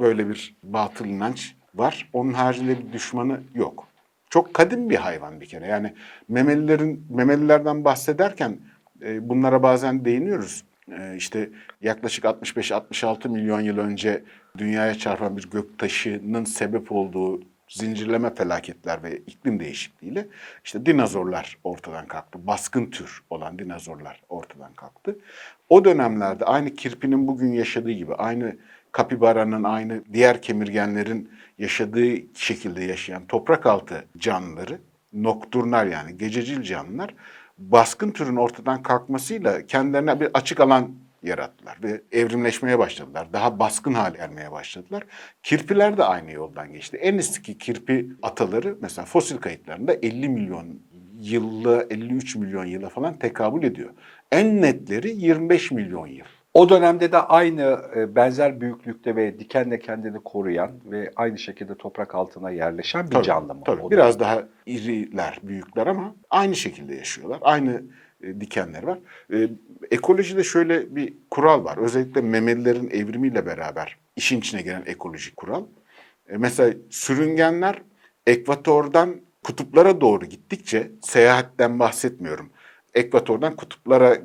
Böyle 0.00 0.28
bir 0.28 0.56
batıl 0.62 1.04
inanç 1.04 1.54
var. 1.74 2.10
Onun 2.12 2.32
haricinde 2.32 2.78
bir 2.78 2.92
düşmanı 2.92 3.40
yok. 3.54 3.86
Çok 4.30 4.54
kadim 4.54 4.90
bir 4.90 4.96
hayvan 4.96 5.40
bir 5.40 5.46
kere. 5.46 5.66
Yani 5.66 5.94
memelilerin 6.28 7.06
memelilerden 7.10 7.84
bahsederken 7.84 8.58
e, 9.02 9.28
bunlara 9.28 9.62
bazen 9.62 10.04
değiniyoruz. 10.04 10.64
E, 10.98 11.16
işte 11.16 11.50
yaklaşık 11.80 12.24
65-66 12.24 13.28
milyon 13.28 13.60
yıl 13.60 13.78
önce 13.78 14.22
dünyaya 14.58 14.94
çarpan 14.94 15.36
bir 15.36 15.50
göktaşının 15.50 16.44
sebep 16.44 16.92
olduğu 16.92 17.42
zincirleme 17.68 18.34
felaketler 18.34 19.02
ve 19.02 19.16
iklim 19.16 19.60
değişikliğiyle 19.60 20.28
işte 20.64 20.86
dinozorlar 20.86 21.58
ortadan 21.64 22.06
kalktı. 22.06 22.46
Baskın 22.46 22.86
tür 22.86 23.22
olan 23.30 23.58
dinozorlar 23.58 24.22
ortadan 24.28 24.72
kalktı. 24.72 25.18
O 25.68 25.84
dönemlerde 25.84 26.44
aynı 26.44 26.74
kirpinin 26.74 27.28
bugün 27.28 27.52
yaşadığı 27.52 27.90
gibi, 27.90 28.14
aynı 28.14 28.56
kapibaranın, 28.92 29.64
aynı 29.64 30.02
diğer 30.12 30.42
kemirgenlerin 30.42 31.30
yaşadığı 31.58 32.16
şekilde 32.34 32.84
yaşayan 32.84 33.26
toprak 33.26 33.66
altı 33.66 34.04
canlıları, 34.18 34.78
nokturnal 35.12 35.90
yani 35.90 36.16
gececil 36.16 36.62
canlılar 36.62 37.14
baskın 37.58 38.10
türün 38.10 38.36
ortadan 38.36 38.82
kalkmasıyla 38.82 39.66
kendilerine 39.66 40.20
bir 40.20 40.28
açık 40.34 40.60
alan 40.60 40.90
yarattılar 41.22 41.78
ve 41.82 42.02
evrimleşmeye 42.12 42.78
başladılar. 42.78 43.32
Daha 43.32 43.58
baskın 43.58 43.94
hale 43.94 44.16
gelmeye 44.16 44.52
başladılar. 44.52 45.02
Kirpiler 45.42 45.96
de 45.96 46.04
aynı 46.04 46.32
yoldan 46.32 46.72
geçti. 46.72 46.96
En 46.96 47.18
eski 47.18 47.58
kirpi 47.58 48.08
ataları 48.22 48.76
mesela 48.80 49.06
fosil 49.06 49.36
kayıtlarında 49.36 49.94
50 49.94 50.28
milyon 50.28 50.80
yılla 51.20 51.82
53 51.82 52.36
milyon 52.36 52.64
yıla 52.64 52.88
falan 52.88 53.18
tekabül 53.18 53.62
ediyor. 53.62 53.90
En 54.32 54.62
netleri 54.62 55.10
25 55.10 55.70
milyon 55.70 56.06
yıl. 56.06 56.24
O 56.54 56.68
dönemde 56.68 57.12
de 57.12 57.18
aynı 57.18 57.80
e, 57.96 58.14
benzer 58.14 58.60
büyüklükte 58.60 59.16
ve 59.16 59.38
dikenle 59.38 59.78
kendini 59.78 60.20
koruyan 60.20 60.70
ve 60.84 61.10
aynı 61.16 61.38
şekilde 61.38 61.74
toprak 61.74 62.14
altına 62.14 62.50
yerleşen 62.50 63.06
bir 63.06 63.10
Tabii, 63.10 63.24
canlı 63.24 63.54
mı? 63.54 63.62
Tabii. 63.64 63.90
Biraz 63.90 64.20
daha 64.20 64.42
iriler, 64.66 65.38
büyükler 65.42 65.86
ama 65.86 66.14
aynı 66.30 66.56
şekilde 66.56 66.94
yaşıyorlar. 66.94 67.38
Aynı 67.42 67.82
e, 68.22 68.40
dikenleri 68.40 68.86
var. 68.86 68.98
E, 69.32 69.48
ekolojide 69.90 70.44
şöyle 70.44 70.96
bir 70.96 71.14
kural 71.30 71.64
var. 71.64 71.78
Özellikle 71.78 72.20
memelilerin 72.20 72.90
evrimiyle 72.90 73.46
beraber 73.46 73.96
işin 74.16 74.38
içine 74.38 74.62
giren 74.62 74.82
ekolojik 74.86 75.36
kural. 75.36 75.64
Mesela 76.38 76.74
sürüngenler 76.90 77.82
ekvatordan 78.26 79.16
kutuplara 79.44 80.00
doğru 80.00 80.24
gittikçe, 80.24 80.90
seyahatten 81.02 81.78
bahsetmiyorum. 81.78 82.50
Ekvatordan 82.94 83.56
kutuplara 83.56 84.18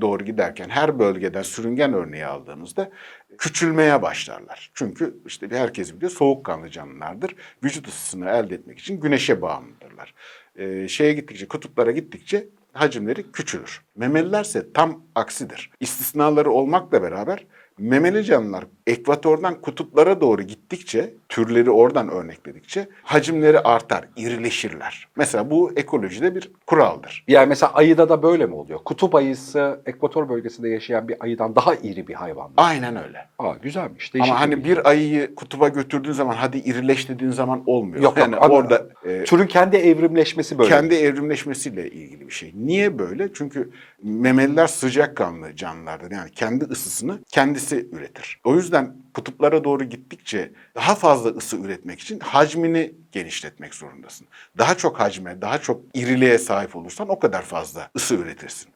doğru 0.00 0.24
giderken 0.24 0.68
her 0.68 0.98
bölgeden 0.98 1.42
sürüngen 1.42 1.92
örneği 1.92 2.26
aldığımızda 2.26 2.90
küçülmeye 3.38 4.02
başlarlar. 4.02 4.70
Çünkü 4.74 5.16
işte 5.26 5.48
herkes 5.50 5.94
biliyor 5.96 6.12
soğukkanlı 6.12 6.70
canlılardır. 6.70 7.34
Vücut 7.64 7.88
ısısını 7.88 8.30
elde 8.30 8.54
etmek 8.54 8.78
için 8.78 9.00
güneşe 9.00 9.42
bağımlıdırlar. 9.42 10.14
Ee, 10.56 10.88
şeye 10.88 11.12
gittikçe, 11.12 11.48
kutuplara 11.48 11.90
gittikçe 11.90 12.48
hacimleri 12.72 13.32
küçülür. 13.32 13.82
Memelilerse 13.96 14.72
tam 14.72 15.02
aksidir. 15.14 15.70
İstisnaları 15.80 16.50
olmakla 16.50 17.02
beraber 17.02 17.46
memeli 17.78 18.24
canlılar 18.24 18.64
ekvatordan 18.86 19.60
kutuplara 19.60 20.20
doğru 20.20 20.42
gittikçe, 20.42 21.14
türleri 21.28 21.70
oradan 21.70 22.08
örnekledikçe 22.08 22.88
hacimleri 23.02 23.60
artar, 23.60 24.08
irileşirler. 24.16 25.08
Mesela 25.16 25.50
bu 25.50 25.72
ekolojide 25.76 26.34
bir 26.34 26.50
kuraldır. 26.66 27.24
Yani 27.28 27.46
mesela 27.46 27.72
ayıda 27.72 28.08
da 28.08 28.22
böyle 28.22 28.46
mi 28.46 28.54
oluyor? 28.54 28.78
Kutup 28.84 29.14
ayısı 29.14 29.80
ekvator 29.86 30.28
bölgesinde 30.28 30.68
yaşayan 30.68 31.08
bir 31.08 31.16
ayıdan 31.20 31.56
daha 31.56 31.74
iri 31.74 32.08
bir 32.08 32.14
hayvan. 32.14 32.46
mı? 32.46 32.54
Aynen 32.56 32.96
öyle. 33.04 33.26
Aa 33.38 33.54
güzelmiş. 33.62 34.14
Değişik 34.14 34.32
Ama 34.32 34.40
hani 34.40 34.64
bir 34.64 34.88
ayıyı 34.88 35.34
kutuba 35.34 35.68
götürdüğün 35.68 36.12
zaman 36.12 36.34
hadi 36.34 36.58
irileş 36.58 37.08
dediğin 37.08 37.30
zaman 37.30 37.62
olmuyor. 37.66 38.02
Yok, 38.02 38.16
yok, 38.16 38.18
yani 38.18 38.36
anladım. 38.36 38.56
orada 38.56 38.86
e, 39.04 39.24
türün 39.24 39.46
kendi 39.46 39.76
evrimleşmesi 39.76 40.58
böyle. 40.58 40.70
kendi 40.70 40.94
evrimleşmesiyle 40.94 41.90
ilgili 41.90 42.26
bir 42.28 42.32
şey. 42.32 42.52
Niye 42.54 42.98
böyle? 42.98 43.28
Çünkü 43.34 43.70
memeliler 44.02 44.66
sıcakkanlı 45.04 45.56
canlılardır. 45.56 46.10
Yani 46.10 46.30
kendi 46.30 46.64
ısısını 46.64 47.18
kendisi 47.28 47.88
üretir. 47.92 48.40
O 48.44 48.56
yüzden 48.56 48.96
kutuplara 49.14 49.64
doğru 49.64 49.84
gittikçe 49.84 50.52
daha 50.74 50.94
fazla 50.94 51.30
ısı 51.30 51.56
üretmek 51.56 52.00
için 52.00 52.20
hacmini 52.20 52.94
genişletmek 53.12 53.74
zorundasın. 53.74 54.26
Daha 54.58 54.74
çok 54.76 55.00
hacme, 55.00 55.40
daha 55.40 55.58
çok 55.58 55.80
iriliğe 55.94 56.38
sahip 56.38 56.76
olursan 56.76 57.08
o 57.08 57.18
kadar 57.18 57.42
fazla 57.42 57.90
ısı 57.96 58.14
üretirsin. 58.14 58.73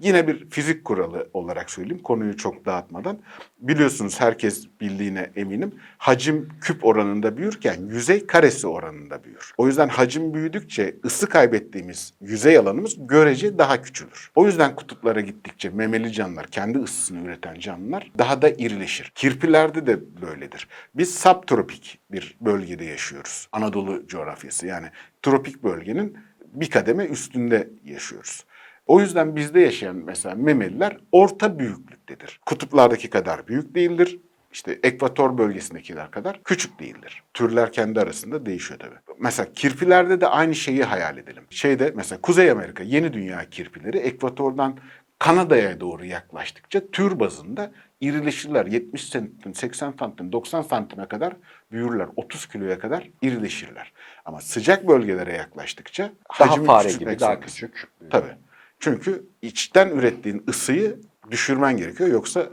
Yine 0.00 0.28
bir 0.28 0.50
fizik 0.50 0.84
kuralı 0.84 1.28
olarak 1.34 1.70
söyleyeyim 1.70 2.02
konuyu 2.02 2.36
çok 2.36 2.66
dağıtmadan. 2.66 3.18
Biliyorsunuz 3.58 4.20
herkes 4.20 4.66
bildiğine 4.80 5.30
eminim. 5.36 5.74
Hacim 5.98 6.48
küp 6.60 6.84
oranında 6.84 7.36
büyürken 7.36 7.76
yüzey 7.88 8.26
karesi 8.26 8.66
oranında 8.66 9.24
büyür. 9.24 9.52
O 9.58 9.66
yüzden 9.66 9.88
hacim 9.88 10.34
büyüdükçe 10.34 10.96
ısı 11.04 11.28
kaybettiğimiz 11.28 12.12
yüzey 12.20 12.58
alanımız 12.58 12.94
görece 12.98 13.58
daha 13.58 13.82
küçülür. 13.82 14.30
O 14.34 14.46
yüzden 14.46 14.76
kutuplara 14.76 15.20
gittikçe 15.20 15.70
memeli 15.70 16.12
canlılar, 16.12 16.46
kendi 16.46 16.78
ısısını 16.78 17.26
üreten 17.26 17.58
canlılar 17.58 18.12
daha 18.18 18.42
da 18.42 18.48
irileşir. 18.48 19.12
Kirpilerde 19.14 19.86
de 19.86 19.98
böyledir. 20.22 20.68
Biz 20.94 21.14
subtropik 21.18 21.98
bir 22.10 22.36
bölgede 22.40 22.84
yaşıyoruz. 22.84 23.48
Anadolu 23.52 24.06
coğrafyası 24.06 24.66
yani 24.66 24.86
tropik 25.22 25.62
bölgenin 25.62 26.18
bir 26.54 26.70
kademe 26.70 27.04
üstünde 27.04 27.68
yaşıyoruz. 27.84 28.44
O 28.86 29.00
yüzden 29.00 29.36
bizde 29.36 29.60
yaşayan 29.60 29.96
mesela 29.96 30.34
memeliler 30.34 30.96
orta 31.12 31.58
büyüklüktedir. 31.58 32.40
Kutuplardaki 32.46 33.10
kadar 33.10 33.48
büyük 33.48 33.74
değildir. 33.74 34.18
İşte 34.52 34.78
ekvator 34.82 35.38
bölgesindekiler 35.38 36.10
kadar 36.10 36.40
küçük 36.44 36.80
değildir. 36.80 37.22
Türler 37.34 37.72
kendi 37.72 38.00
arasında 38.00 38.46
değişiyor 38.46 38.80
tabii. 38.80 39.18
Mesela 39.18 39.52
kirpilerde 39.52 40.20
de 40.20 40.26
aynı 40.26 40.54
şeyi 40.54 40.84
hayal 40.84 41.18
edelim. 41.18 41.44
Şeyde 41.50 41.92
mesela 41.96 42.20
Kuzey 42.20 42.50
Amerika 42.50 42.82
yeni 42.82 43.12
dünya 43.12 43.50
kirpileri 43.50 43.98
ekvatordan 43.98 44.78
Kanada'ya 45.18 45.80
doğru 45.80 46.04
yaklaştıkça 46.04 46.90
tür 46.90 47.20
bazında 47.20 47.72
irileşirler. 48.00 48.66
70 48.66 49.04
santim, 49.04 49.54
80 49.54 49.94
santim, 49.98 50.32
90 50.32 50.62
santime 50.62 51.06
kadar 51.08 51.32
büyürler. 51.72 52.08
30 52.16 52.46
kiloya 52.46 52.78
kadar 52.78 53.10
irileşirler. 53.22 53.92
Ama 54.24 54.40
sıcak 54.40 54.88
bölgelere 54.88 55.32
yaklaştıkça 55.32 56.12
Daha 56.40 56.64
fare 56.64 56.92
gibi 56.92 57.20
daha 57.20 57.40
küçük. 57.40 57.88
Tabii. 58.10 58.36
Çünkü 58.80 59.26
içten 59.42 59.88
ürettiğin 59.88 60.44
ısıyı 60.48 61.00
düşürmen 61.30 61.76
gerekiyor. 61.76 62.10
Yoksa 62.10 62.46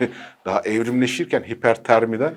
daha 0.44 0.60
evrimleşirken 0.60 1.42
hipertermiden 1.42 2.34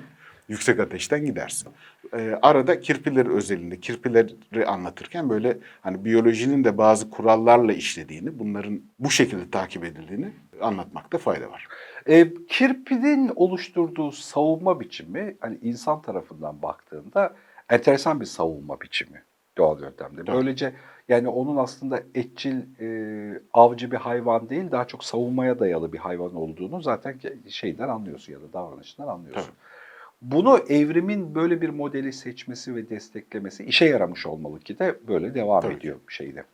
yüksek 0.48 0.80
ateşten 0.80 1.24
gidersin. 1.24 1.68
Ee, 2.14 2.38
arada 2.42 2.80
kirpileri 2.80 3.28
özelinde, 3.28 3.80
kirpileri 3.80 4.66
anlatırken 4.66 5.30
böyle 5.30 5.58
hani 5.80 6.04
biyolojinin 6.04 6.64
de 6.64 6.78
bazı 6.78 7.10
kurallarla 7.10 7.72
işlediğini, 7.72 8.38
bunların 8.38 8.80
bu 8.98 9.10
şekilde 9.10 9.50
takip 9.50 9.84
edildiğini 9.84 10.30
anlatmakta 10.60 11.18
fayda 11.18 11.50
var. 11.50 11.66
E, 12.06 12.34
kirpinin 12.48 13.32
oluşturduğu 13.36 14.12
savunma 14.12 14.80
biçimi 14.80 15.36
hani 15.40 15.58
insan 15.62 16.02
tarafından 16.02 16.62
baktığında 16.62 17.34
enteresan 17.70 18.20
bir 18.20 18.26
savunma 18.26 18.80
biçimi 18.80 19.22
doğal 19.58 19.80
yöntemde. 19.80 20.26
Böylece 20.26 20.72
yani 21.08 21.28
onun 21.28 21.56
aslında 21.56 22.02
etçil, 22.14 22.56
e, 22.80 23.40
avcı 23.52 23.90
bir 23.90 23.96
hayvan 23.96 24.48
değil, 24.48 24.70
daha 24.70 24.84
çok 24.86 25.04
savunmaya 25.04 25.58
dayalı 25.58 25.92
bir 25.92 25.98
hayvan 25.98 26.34
olduğunu 26.34 26.82
zaten 26.82 27.14
şeyden 27.48 27.88
anlıyorsun 27.88 28.32
ya 28.32 28.40
da 28.40 28.52
davranışından 28.52 29.08
anlıyorsun. 29.08 29.42
Tabii. 29.42 29.56
Bunu 30.22 30.58
evrimin 30.68 31.34
böyle 31.34 31.60
bir 31.60 31.68
modeli 31.68 32.12
seçmesi 32.12 32.76
ve 32.76 32.90
desteklemesi 32.90 33.64
işe 33.64 33.84
yaramış 33.84 34.26
olmalı 34.26 34.60
ki 34.60 34.78
de 34.78 34.98
böyle 35.08 35.34
devam 35.34 35.60
Tabii. 35.60 35.74
ediyor 35.74 35.96
şeyde. 36.08 36.44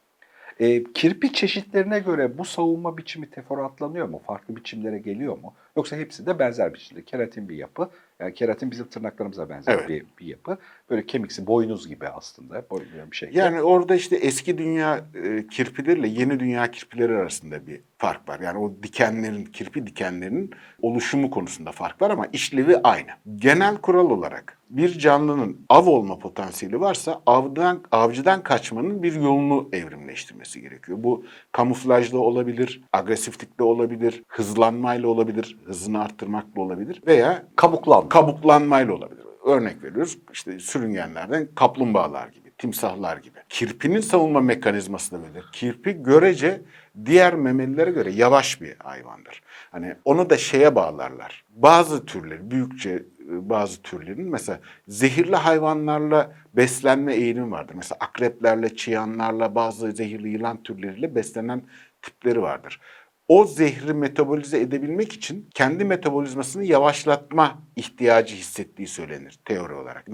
E, 0.60 0.84
kirpi 0.84 1.32
çeşitlerine 1.32 1.98
göre 1.98 2.38
bu 2.38 2.44
savunma 2.44 2.96
biçimi 2.98 3.30
teferruatlanıyor 3.30 4.08
mu? 4.08 4.22
Farklı 4.26 4.56
biçimlere 4.56 4.98
geliyor 4.98 5.38
mu? 5.38 5.54
Yoksa 5.76 5.96
hepsi 5.96 6.26
de 6.26 6.38
benzer 6.38 6.74
biçimde. 6.74 7.04
Keratin 7.04 7.48
bir 7.48 7.56
yapı. 7.56 7.90
Yani 8.20 8.34
keratin 8.34 8.70
bizim 8.70 8.86
tırnaklarımıza 8.86 9.48
benzer 9.48 9.74
Evet. 9.74 9.88
bir, 9.88 10.04
bir 10.18 10.26
yapı. 10.26 10.58
Böyle 10.90 11.06
kemiksi, 11.06 11.46
boynuz 11.46 11.88
gibi 11.88 12.08
aslında. 12.08 12.70
Boynuz 12.70 12.88
bir 13.10 13.16
şey. 13.16 13.30
Yani 13.32 13.62
orada 13.62 13.94
işte 13.94 14.16
eski 14.16 14.58
dünya 14.58 15.04
e, 15.14 15.46
kirpileriyle 15.46 16.08
yeni 16.08 16.40
dünya 16.40 16.70
kirpileri 16.70 17.16
arasında 17.16 17.66
bir 17.66 17.80
fark 17.98 18.28
var. 18.28 18.40
Yani 18.40 18.58
o 18.58 18.74
dikenlerin, 18.82 19.44
kirpi 19.44 19.86
dikenlerinin 19.86 20.50
oluşumu 20.82 21.30
konusunda 21.30 21.72
fark 21.72 22.02
var 22.02 22.10
ama 22.10 22.26
işlevi 22.26 22.76
aynı. 22.76 23.10
Genel 23.36 23.76
kural 23.76 24.10
olarak 24.10 24.58
bir 24.70 24.98
canlının 24.98 25.66
av 25.68 25.86
olma 25.86 26.18
potansiyeli 26.18 26.80
varsa 26.80 27.22
avdan 27.26 27.80
avcıdan 27.92 28.42
kaçmanın 28.42 29.02
bir 29.02 29.14
yolunu 29.14 29.68
evrimleştirmesi 29.72 30.60
gerekiyor. 30.60 30.98
Bu 31.00 31.24
kamuflajla 31.52 32.18
olabilir, 32.18 32.82
agresiflikle 32.92 33.64
olabilir, 33.64 34.22
hızlanmayla 34.28 35.08
olabilir, 35.08 35.58
hızını 35.64 36.02
arttırmakla 36.02 36.62
olabilir 36.62 37.02
veya 37.06 37.44
Kabuklanma. 37.56 38.08
Kabuklanmayla 38.14 38.94
olabilir. 38.94 39.24
Örnek 39.44 39.82
veriyoruz 39.82 40.18
işte 40.32 40.58
sürüngenlerden 40.58 41.48
kaplumbağalar 41.54 42.28
gibi, 42.28 42.50
timsahlar 42.58 43.16
gibi. 43.16 43.38
Kirpinin 43.48 44.00
savunma 44.00 44.40
mekanizması 44.40 45.12
da 45.12 45.22
böyle. 45.22 45.44
Kirpi 45.52 46.02
görece 46.02 46.60
diğer 47.04 47.34
memelilere 47.34 47.90
göre 47.90 48.10
yavaş 48.10 48.60
bir 48.60 48.76
hayvandır. 48.78 49.42
Hani 49.70 49.94
onu 50.04 50.30
da 50.30 50.36
şeye 50.36 50.74
bağlarlar. 50.74 51.44
Bazı 51.48 52.06
türleri, 52.06 52.50
büyükçe 52.50 52.90
e, 52.90 53.02
bazı 53.50 53.82
türlerin 53.82 54.30
mesela 54.30 54.60
zehirli 54.88 55.36
hayvanlarla 55.36 56.32
beslenme 56.56 57.14
eğilimi 57.14 57.50
vardır. 57.50 57.74
Mesela 57.74 57.98
akreplerle, 58.00 58.76
çıyanlarla, 58.76 59.54
bazı 59.54 59.92
zehirli 59.92 60.28
yılan 60.28 60.62
türleriyle 60.62 61.14
beslenen 61.14 61.62
tipleri 62.02 62.42
vardır 62.42 62.80
o 63.28 63.44
zehri 63.44 63.94
metabolize 63.94 64.60
edebilmek 64.60 65.12
için 65.12 65.48
kendi 65.54 65.84
metabolizmasını 65.84 66.64
yavaşlatma 66.64 67.58
ihtiyacı 67.76 68.36
hissettiği 68.36 68.88
söylenir 68.88 69.38
teori 69.44 69.74
olarak. 69.74 70.08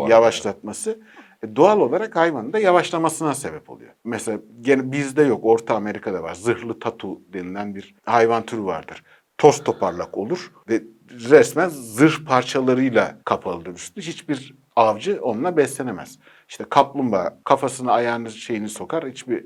Arada. 0.00 0.14
yavaşlatması 0.14 1.00
e, 1.42 1.56
doğal 1.56 1.80
olarak 1.80 2.16
hayvanın 2.16 2.52
da 2.52 2.58
yavaşlamasına 2.58 3.34
sebep 3.34 3.70
oluyor. 3.70 3.90
Mesela 4.04 4.38
gene 4.60 4.92
bizde 4.92 5.22
yok, 5.22 5.44
Orta 5.44 5.74
Amerika'da 5.74 6.22
var. 6.22 6.34
Zırhlı 6.34 6.78
tatu 6.78 7.20
denilen 7.32 7.74
bir 7.74 7.94
hayvan 8.04 8.46
türü 8.46 8.64
vardır. 8.64 9.02
Toz 9.38 9.64
toparlak 9.64 10.18
olur 10.18 10.52
ve 10.68 10.82
resmen 11.10 11.68
zırh 11.68 12.26
parçalarıyla 12.26 13.18
kapalıdır 13.24 13.74
üstü. 13.74 14.00
Hiçbir 14.02 14.54
avcı 14.76 15.18
onunla 15.22 15.56
beslenemez. 15.56 16.18
İşte 16.48 16.64
kaplumbağa 16.70 17.38
kafasını 17.44 17.92
ayağını 17.92 18.30
şeyini 18.30 18.68
sokar 18.68 19.08
hiçbir 19.08 19.44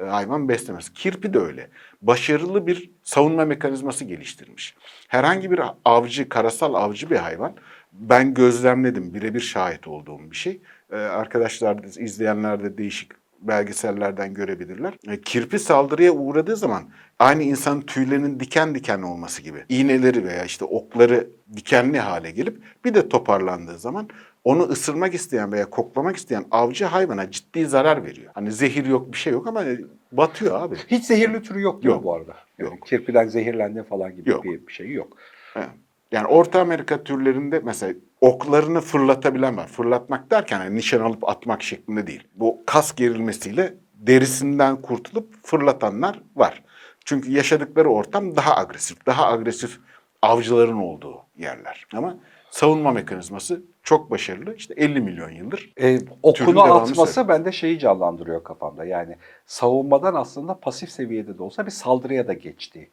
hayvan 0.00 0.48
beslemez. 0.48 0.88
Kirpi 0.88 1.34
de 1.34 1.38
öyle. 1.38 1.70
Başarılı 2.02 2.66
bir 2.66 2.90
savunma 3.02 3.44
mekanizması 3.44 4.04
geliştirmiş. 4.04 4.74
Herhangi 5.08 5.50
bir 5.50 5.60
avcı, 5.84 6.28
karasal 6.28 6.74
avcı 6.74 7.10
bir 7.10 7.16
hayvan, 7.16 7.54
ben 7.92 8.34
gözlemledim, 8.34 9.14
birebir 9.14 9.40
şahit 9.40 9.88
olduğum 9.88 10.30
bir 10.30 10.36
şey. 10.36 10.60
Ee, 10.92 10.96
arkadaşlar, 10.96 11.82
da, 11.82 12.00
izleyenler 12.00 12.62
de 12.64 12.78
değişik 12.78 13.23
belgesellerden 13.48 14.34
görebilirler. 14.34 14.94
E, 15.08 15.20
kirpi 15.20 15.58
saldırıya 15.58 16.12
uğradığı 16.12 16.56
zaman 16.56 16.82
aynı 17.18 17.42
insanın 17.42 17.80
tüylerinin 17.80 18.40
diken 18.40 18.74
diken 18.74 19.02
olması 19.02 19.42
gibi 19.42 19.64
iğneleri 19.68 20.24
veya 20.24 20.44
işte 20.44 20.64
okları 20.64 21.26
dikenli 21.56 21.98
hale 21.98 22.30
gelip 22.30 22.62
bir 22.84 22.94
de 22.94 23.08
toparlandığı 23.08 23.78
zaman 23.78 24.08
onu 24.44 24.62
ısırmak 24.62 25.14
isteyen 25.14 25.52
veya 25.52 25.70
koklamak 25.70 26.16
isteyen 26.16 26.44
avcı 26.50 26.84
hayvana 26.84 27.30
ciddi 27.30 27.66
zarar 27.66 28.04
veriyor. 28.04 28.30
Hani 28.34 28.52
zehir 28.52 28.86
yok 28.86 29.12
bir 29.12 29.18
şey 29.18 29.32
yok 29.32 29.46
ama 29.46 29.64
batıyor 30.12 30.62
abi. 30.62 30.76
Hiç 30.88 31.04
zehirli 31.04 31.42
türü 31.42 31.60
yok 31.60 31.84
Yok. 31.84 32.04
bu 32.04 32.14
arada? 32.14 32.34
Yani 32.58 32.70
Yok. 32.70 32.86
Kirpiden 32.86 33.28
zehirlendi 33.28 33.82
falan 33.82 34.16
gibi 34.16 34.30
Yok. 34.30 34.44
bir, 34.44 34.66
bir 34.66 34.72
şey 34.72 34.92
yok. 34.92 35.16
Evet. 35.56 35.68
Yani 36.12 36.26
Orta 36.26 36.60
Amerika 36.60 37.04
türlerinde 37.04 37.60
mesela 37.64 37.94
oklarını 38.24 38.80
fırlatabilen 38.80 39.56
var. 39.56 39.66
Fırlatmak 39.66 40.30
derken 40.30 40.58
hani 40.58 40.74
nişan 40.74 41.00
alıp 41.00 41.28
atmak 41.28 41.62
şeklinde 41.62 42.06
değil. 42.06 42.28
Bu 42.34 42.62
kas 42.66 42.94
gerilmesiyle 42.94 43.74
derisinden 43.94 44.82
kurtulup 44.82 45.34
fırlatanlar 45.42 46.22
var. 46.36 46.62
Çünkü 47.04 47.30
yaşadıkları 47.32 47.88
ortam 47.88 48.36
daha 48.36 48.56
agresif, 48.56 49.06
daha 49.06 49.32
agresif 49.32 49.80
avcıların 50.22 50.76
olduğu 50.76 51.16
yerler. 51.38 51.86
Ama 51.94 52.16
savunma 52.50 52.92
mekanizması 52.92 53.62
çok 53.82 54.10
başarılı. 54.10 54.54
İşte 54.54 54.74
50 54.76 55.00
milyon 55.00 55.30
yıldır. 55.30 55.72
E, 55.80 55.98
okunu 56.22 56.62
atması 56.62 57.28
bende 57.28 57.52
şeyi 57.52 57.78
canlandırıyor 57.78 58.44
kafamda. 58.44 58.84
Yani 58.84 59.16
savunmadan 59.46 60.14
aslında 60.14 60.60
pasif 60.60 60.90
seviyede 60.90 61.38
de 61.38 61.42
olsa 61.42 61.66
bir 61.66 61.70
saldırıya 61.70 62.28
da 62.28 62.32
geçti. 62.32 62.90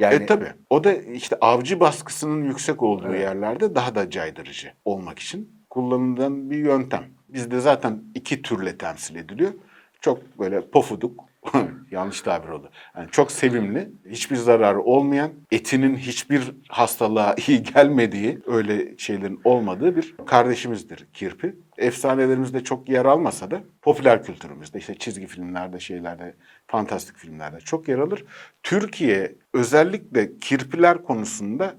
Yani 0.00 0.14
E 0.14 0.26
tabi. 0.26 0.44
O 0.70 0.84
da 0.84 0.92
işte 0.92 1.36
avcı 1.40 1.80
baskısının 1.80 2.44
yüksek 2.44 2.82
olduğu 2.82 3.08
Evet. 3.08 3.20
yerlerde 3.20 3.74
daha 3.74 3.94
da 3.94 4.10
caydırıcı 4.10 4.72
olmak 4.84 5.18
için 5.18 5.64
kullanılan 5.70 6.50
bir 6.50 6.56
yöntem. 6.58 7.04
Bizde 7.28 7.60
zaten 7.60 8.02
iki 8.14 8.42
türle 8.42 8.78
temsil 8.78 9.16
ediliyor. 9.16 9.52
Çok 10.00 10.38
böyle 10.38 10.60
pofuduk, 10.70 11.24
yanlış 11.90 12.20
tabir 12.20 12.48
oldu. 12.48 12.70
Yani 12.96 13.10
çok 13.10 13.32
sevimli, 13.32 13.90
hiçbir 14.10 14.36
zararı 14.36 14.80
olmayan, 14.80 15.32
etinin 15.50 15.96
hiçbir 15.96 16.52
hastalığa 16.68 17.34
iyi 17.46 17.62
gelmediği, 17.62 18.38
öyle 18.46 18.98
şeylerin 18.98 19.40
olmadığı 19.44 19.96
bir 19.96 20.16
kardeşimizdir 20.26 21.06
kirpi. 21.12 21.56
Efsanelerimizde 21.78 22.64
çok 22.64 22.88
yer 22.88 23.04
almasa 23.04 23.50
da 23.50 23.62
popüler 23.82 24.24
kültürümüzde 24.24 24.78
işte 24.78 24.94
çizgi 24.94 25.26
filmlerde, 25.26 25.80
şeylerde, 25.80 26.34
fantastik 26.66 27.16
filmlerde 27.16 27.60
çok 27.60 27.88
yer 27.88 27.98
alır. 27.98 28.24
Türkiye 28.62 29.34
özellikle 29.54 30.38
kirpiler 30.38 31.02
konusunda 31.02 31.74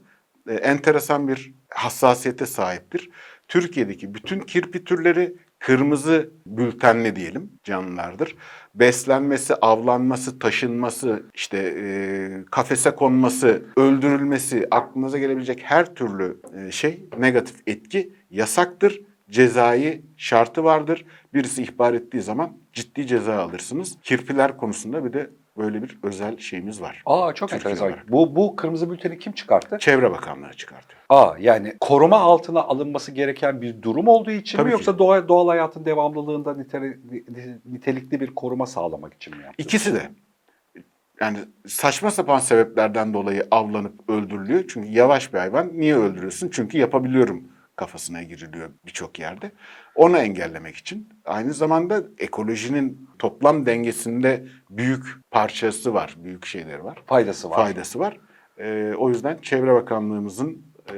e, 0.49 0.53
enteresan 0.53 1.27
bir 1.27 1.53
hassasiyete 1.69 2.45
sahiptir. 2.45 3.09
Türkiye'deki 3.47 4.13
bütün 4.13 4.39
kirpi 4.39 4.83
türleri 4.83 5.33
kırmızı 5.61 6.29
bültenli 6.45 7.15
diyelim 7.15 7.51
canlılardır. 7.63 8.35
beslenmesi, 8.75 9.55
avlanması, 9.55 10.39
taşınması, 10.39 11.23
işte 11.33 11.57
e, 11.57 12.45
kafese 12.51 12.95
konması, 12.95 13.65
öldürülmesi, 13.77 14.67
aklınıza 14.71 15.17
gelebilecek 15.17 15.61
her 15.63 15.95
türlü 15.95 16.41
e, 16.57 16.71
şey 16.71 17.05
negatif 17.17 17.55
etki 17.67 18.13
yasaktır. 18.29 19.01
Cezai 19.29 20.01
şartı 20.17 20.63
vardır. 20.63 21.05
Birisi 21.33 21.63
ihbar 21.63 21.93
ettiği 21.93 22.21
zaman 22.21 22.57
ciddi 22.73 23.07
ceza 23.07 23.35
alırsınız. 23.35 23.97
Kirpiler 24.03 24.57
konusunda 24.57 25.05
bir 25.05 25.13
de 25.13 25.29
böyle 25.57 25.83
bir 25.83 25.97
özel 26.03 26.37
şeyimiz 26.37 26.81
var. 26.81 27.03
Aa 27.05 27.33
çok 27.33 27.49
Türkiye 27.49 27.71
enteresan. 27.73 27.87
olarak. 27.87 28.11
Bu, 28.11 28.35
bu 28.35 28.55
kırmızı 28.55 28.91
bülteni 28.91 29.19
kim 29.19 29.33
çıkarttı? 29.33 29.77
Çevre 29.79 30.11
Bakanlığı 30.11 30.53
çıkartıyor. 30.53 31.01
Aa 31.09 31.35
yani 31.39 31.75
koruma 31.81 32.17
altına 32.19 32.61
alınması 32.61 33.11
gereken 33.11 33.61
bir 33.61 33.81
durum 33.81 34.07
olduğu 34.07 34.31
için 34.31 34.57
Tabii 34.57 34.65
mi 34.67 34.69
ki. 34.71 34.73
yoksa 34.73 34.99
doğal, 34.99 35.27
doğal 35.27 35.47
hayatın 35.47 35.85
devamlılığında 35.85 36.51
niteli- 36.51 37.59
nitelikli 37.65 38.19
bir 38.19 38.35
koruma 38.35 38.65
sağlamak 38.65 39.13
için 39.13 39.37
mi 39.37 39.43
yaptı? 39.43 39.55
İkisi 39.63 39.93
de. 39.95 40.01
Yani 41.21 41.37
saçma 41.67 42.11
sapan 42.11 42.39
sebeplerden 42.39 43.13
dolayı 43.13 43.47
avlanıp 43.51 44.09
öldürülüyor. 44.09 44.63
Çünkü 44.67 44.89
yavaş 44.89 45.33
bir 45.33 45.37
hayvan. 45.39 45.69
Niye 45.73 45.95
öldürüyorsun? 45.95 46.49
Çünkü 46.53 46.77
yapabiliyorum 46.77 47.43
kafasına 47.81 48.23
giriliyor 48.23 48.69
birçok 48.85 49.19
yerde. 49.19 49.51
Onu 49.95 50.17
engellemek 50.17 50.75
için. 50.75 51.09
Aynı 51.25 51.53
zamanda 51.53 52.03
ekolojinin 52.17 53.09
toplam 53.19 53.65
dengesinde 53.65 54.47
büyük 54.69 55.05
parçası 55.31 55.93
var, 55.93 56.15
büyük 56.17 56.45
şeyleri 56.45 56.83
var, 56.83 57.03
Faydası 57.05 57.49
var. 57.49 57.55
faydası 57.55 57.99
var. 57.99 58.17
Ee, 58.57 58.93
o 58.97 59.09
yüzden 59.09 59.37
Çevre 59.41 59.73
Bakanlığımızın 59.73 60.65
e, 60.89 60.93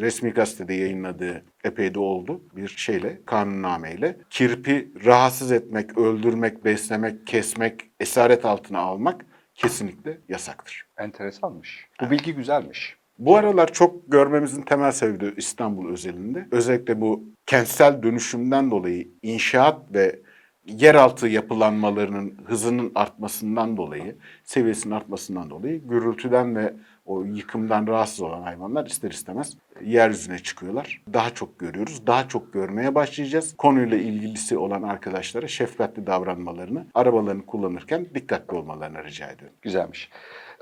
resmi 0.00 0.30
gazetede 0.30 0.74
yayınladığı 0.74 1.44
epey 1.64 1.94
de 1.94 1.98
oldu 1.98 2.42
bir 2.56 2.68
şeyle, 2.68 3.20
kanunnameyle. 3.26 4.16
Kirpi 4.30 4.92
rahatsız 5.04 5.52
etmek, 5.52 5.98
öldürmek, 5.98 6.64
beslemek, 6.64 7.26
kesmek, 7.26 7.90
esaret 8.00 8.44
altına 8.44 8.78
almak 8.78 9.26
kesinlikle 9.54 10.18
yasaktır. 10.28 10.86
Enteresanmış. 10.98 11.86
Bu 12.00 12.10
bilgi 12.10 12.34
güzelmiş. 12.34 12.96
Bu 13.18 13.36
aralar 13.36 13.72
çok 13.72 14.12
görmemizin 14.12 14.62
temel 14.62 14.92
sebebi 14.92 15.34
İstanbul 15.36 15.92
özelinde. 15.92 16.48
Özellikle 16.50 17.00
bu 17.00 17.24
kentsel 17.46 18.02
dönüşümden 18.02 18.70
dolayı 18.70 19.08
inşaat 19.22 19.94
ve 19.94 20.20
yeraltı 20.66 21.28
yapılanmalarının 21.28 22.34
hızının 22.44 22.92
artmasından 22.94 23.76
dolayı, 23.76 24.16
seviyesinin 24.44 24.94
artmasından 24.94 25.50
dolayı 25.50 25.88
gürültüden 25.88 26.56
ve 26.56 26.74
o 27.06 27.24
yıkımdan 27.24 27.86
rahatsız 27.86 28.20
olan 28.20 28.42
hayvanlar 28.42 28.86
ister 28.86 29.10
istemez 29.10 29.56
yeryüzüne 29.84 30.38
çıkıyorlar. 30.38 31.02
Daha 31.12 31.30
çok 31.30 31.58
görüyoruz, 31.58 32.06
daha 32.06 32.28
çok 32.28 32.52
görmeye 32.52 32.94
başlayacağız. 32.94 33.56
Konuyla 33.56 33.96
ilgilisi 33.96 34.58
olan 34.58 34.82
arkadaşlara 34.82 35.48
şefkatli 35.48 36.06
davranmalarını, 36.06 36.86
arabalarını 36.94 37.46
kullanırken 37.46 38.06
dikkatli 38.14 38.56
olmalarını 38.56 39.04
rica 39.04 39.26
ediyorum. 39.26 39.56
Güzelmiş. 39.62 40.10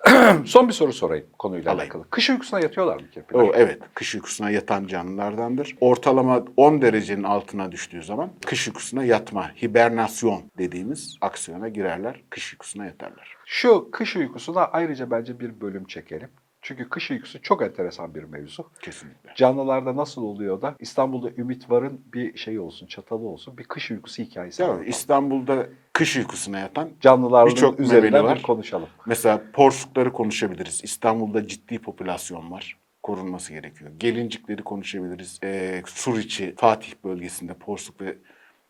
Son 0.45 0.69
bir 0.69 0.73
soru 0.73 0.93
sorayım 0.93 1.27
konuyla 1.39 1.73
Alayım. 1.73 1.81
alakalı. 1.81 2.11
Kış 2.11 2.31
uykusuna 2.31 2.61
yatıyorlar 2.61 2.97
mı 3.01 3.11
kirpiler? 3.11 3.41
O 3.41 3.53
evet, 3.55 3.83
kış 3.95 4.15
uykusuna 4.15 4.51
yatan 4.51 4.87
canlılardandır. 4.87 5.77
Ortalama 5.81 6.45
10 6.57 6.83
derecenin 6.83 7.23
altına 7.23 7.73
düştüğü 7.73 8.03
zaman 8.03 8.31
kış 8.47 8.69
uykusuna 8.69 9.05
yatma, 9.05 9.51
hibernasyon 9.63 10.43
dediğimiz 10.59 11.17
aksiyona 11.21 11.69
girerler, 11.69 12.23
kış 12.31 12.53
uykusuna 12.53 12.85
yatarlar. 12.85 13.37
Şu 13.45 13.91
kış 13.93 14.17
uykusuna 14.17 14.65
ayrıca 14.65 15.11
bence 15.11 15.41
bir 15.41 15.61
bölüm 15.61 15.85
çekelim. 15.85 16.29
Çünkü 16.67 16.89
kış 16.89 17.11
uykusu 17.11 17.43
çok 17.43 17.63
enteresan 17.63 18.15
bir 18.15 18.23
mevzu. 18.23 18.71
Kesinlikle. 18.83 19.31
Canlılarda 19.37 19.97
nasıl 19.97 20.23
oluyor 20.23 20.63
da 20.63 20.77
İstanbul'da 20.79 21.31
Ümit 21.39 21.71
Var'ın 21.71 22.01
bir 22.15 22.37
şey 22.37 22.59
olsun, 22.59 22.87
çatalı 22.87 23.29
olsun, 23.29 23.59
bir 23.59 23.65
kış 23.65 23.91
uykusu 23.91 24.23
hikayesi 24.23 24.65
anlatalım. 24.65 24.89
İstanbul'da 24.91 25.67
kış 25.93 26.17
uykusuna 26.17 26.59
yatan 26.59 26.91
Canlıların 27.01 27.51
birçok 27.51 27.81
üzerinden 27.81 28.25
var. 28.25 28.43
konuşalım. 28.43 28.89
Mesela 29.07 29.43
porsukları 29.53 30.13
konuşabiliriz. 30.13 30.81
İstanbul'da 30.85 31.47
ciddi 31.47 31.79
popülasyon 31.79 32.51
var. 32.51 32.79
Korunması 33.03 33.53
gerekiyor. 33.53 33.91
Gelincikleri 33.99 34.63
konuşabiliriz. 34.63 35.39
Ee, 35.45 35.83
Suriçi, 35.87 36.55
Fatih 36.57 36.93
bölgesinde 37.05 37.55
porsuk 37.55 38.01
ve 38.01 38.19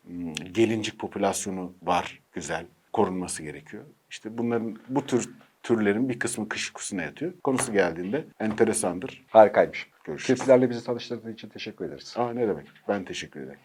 mm, 0.03 0.33
gelincik 0.33 0.99
popülasyonu 0.99 1.73
var. 1.83 2.19
Güzel. 2.31 2.65
Korunması 2.93 3.43
gerekiyor. 3.43 3.83
İşte 4.09 4.37
bunların 4.37 4.77
bu 4.89 5.05
tür 5.05 5.29
türlerin 5.67 6.09
bir 6.09 6.19
kısmı 6.19 6.49
kış 6.49 6.67
uykusuna 6.67 7.01
yatıyor. 7.01 7.33
Konusu 7.43 7.73
geldiğinde 7.73 8.25
enteresandır. 8.39 9.25
Harikaymış. 9.29 9.89
Görüşürüz. 10.03 10.39
Kirpilerle 10.39 10.69
bizi 10.69 10.85
tanıştırdığın 10.85 11.33
için 11.33 11.49
teşekkür 11.49 11.85
ederiz. 11.85 12.13
Aa 12.17 12.33
ne 12.33 12.47
demek. 12.47 12.67
Ben 12.87 13.05
teşekkür 13.05 13.41
ederim. 13.41 13.59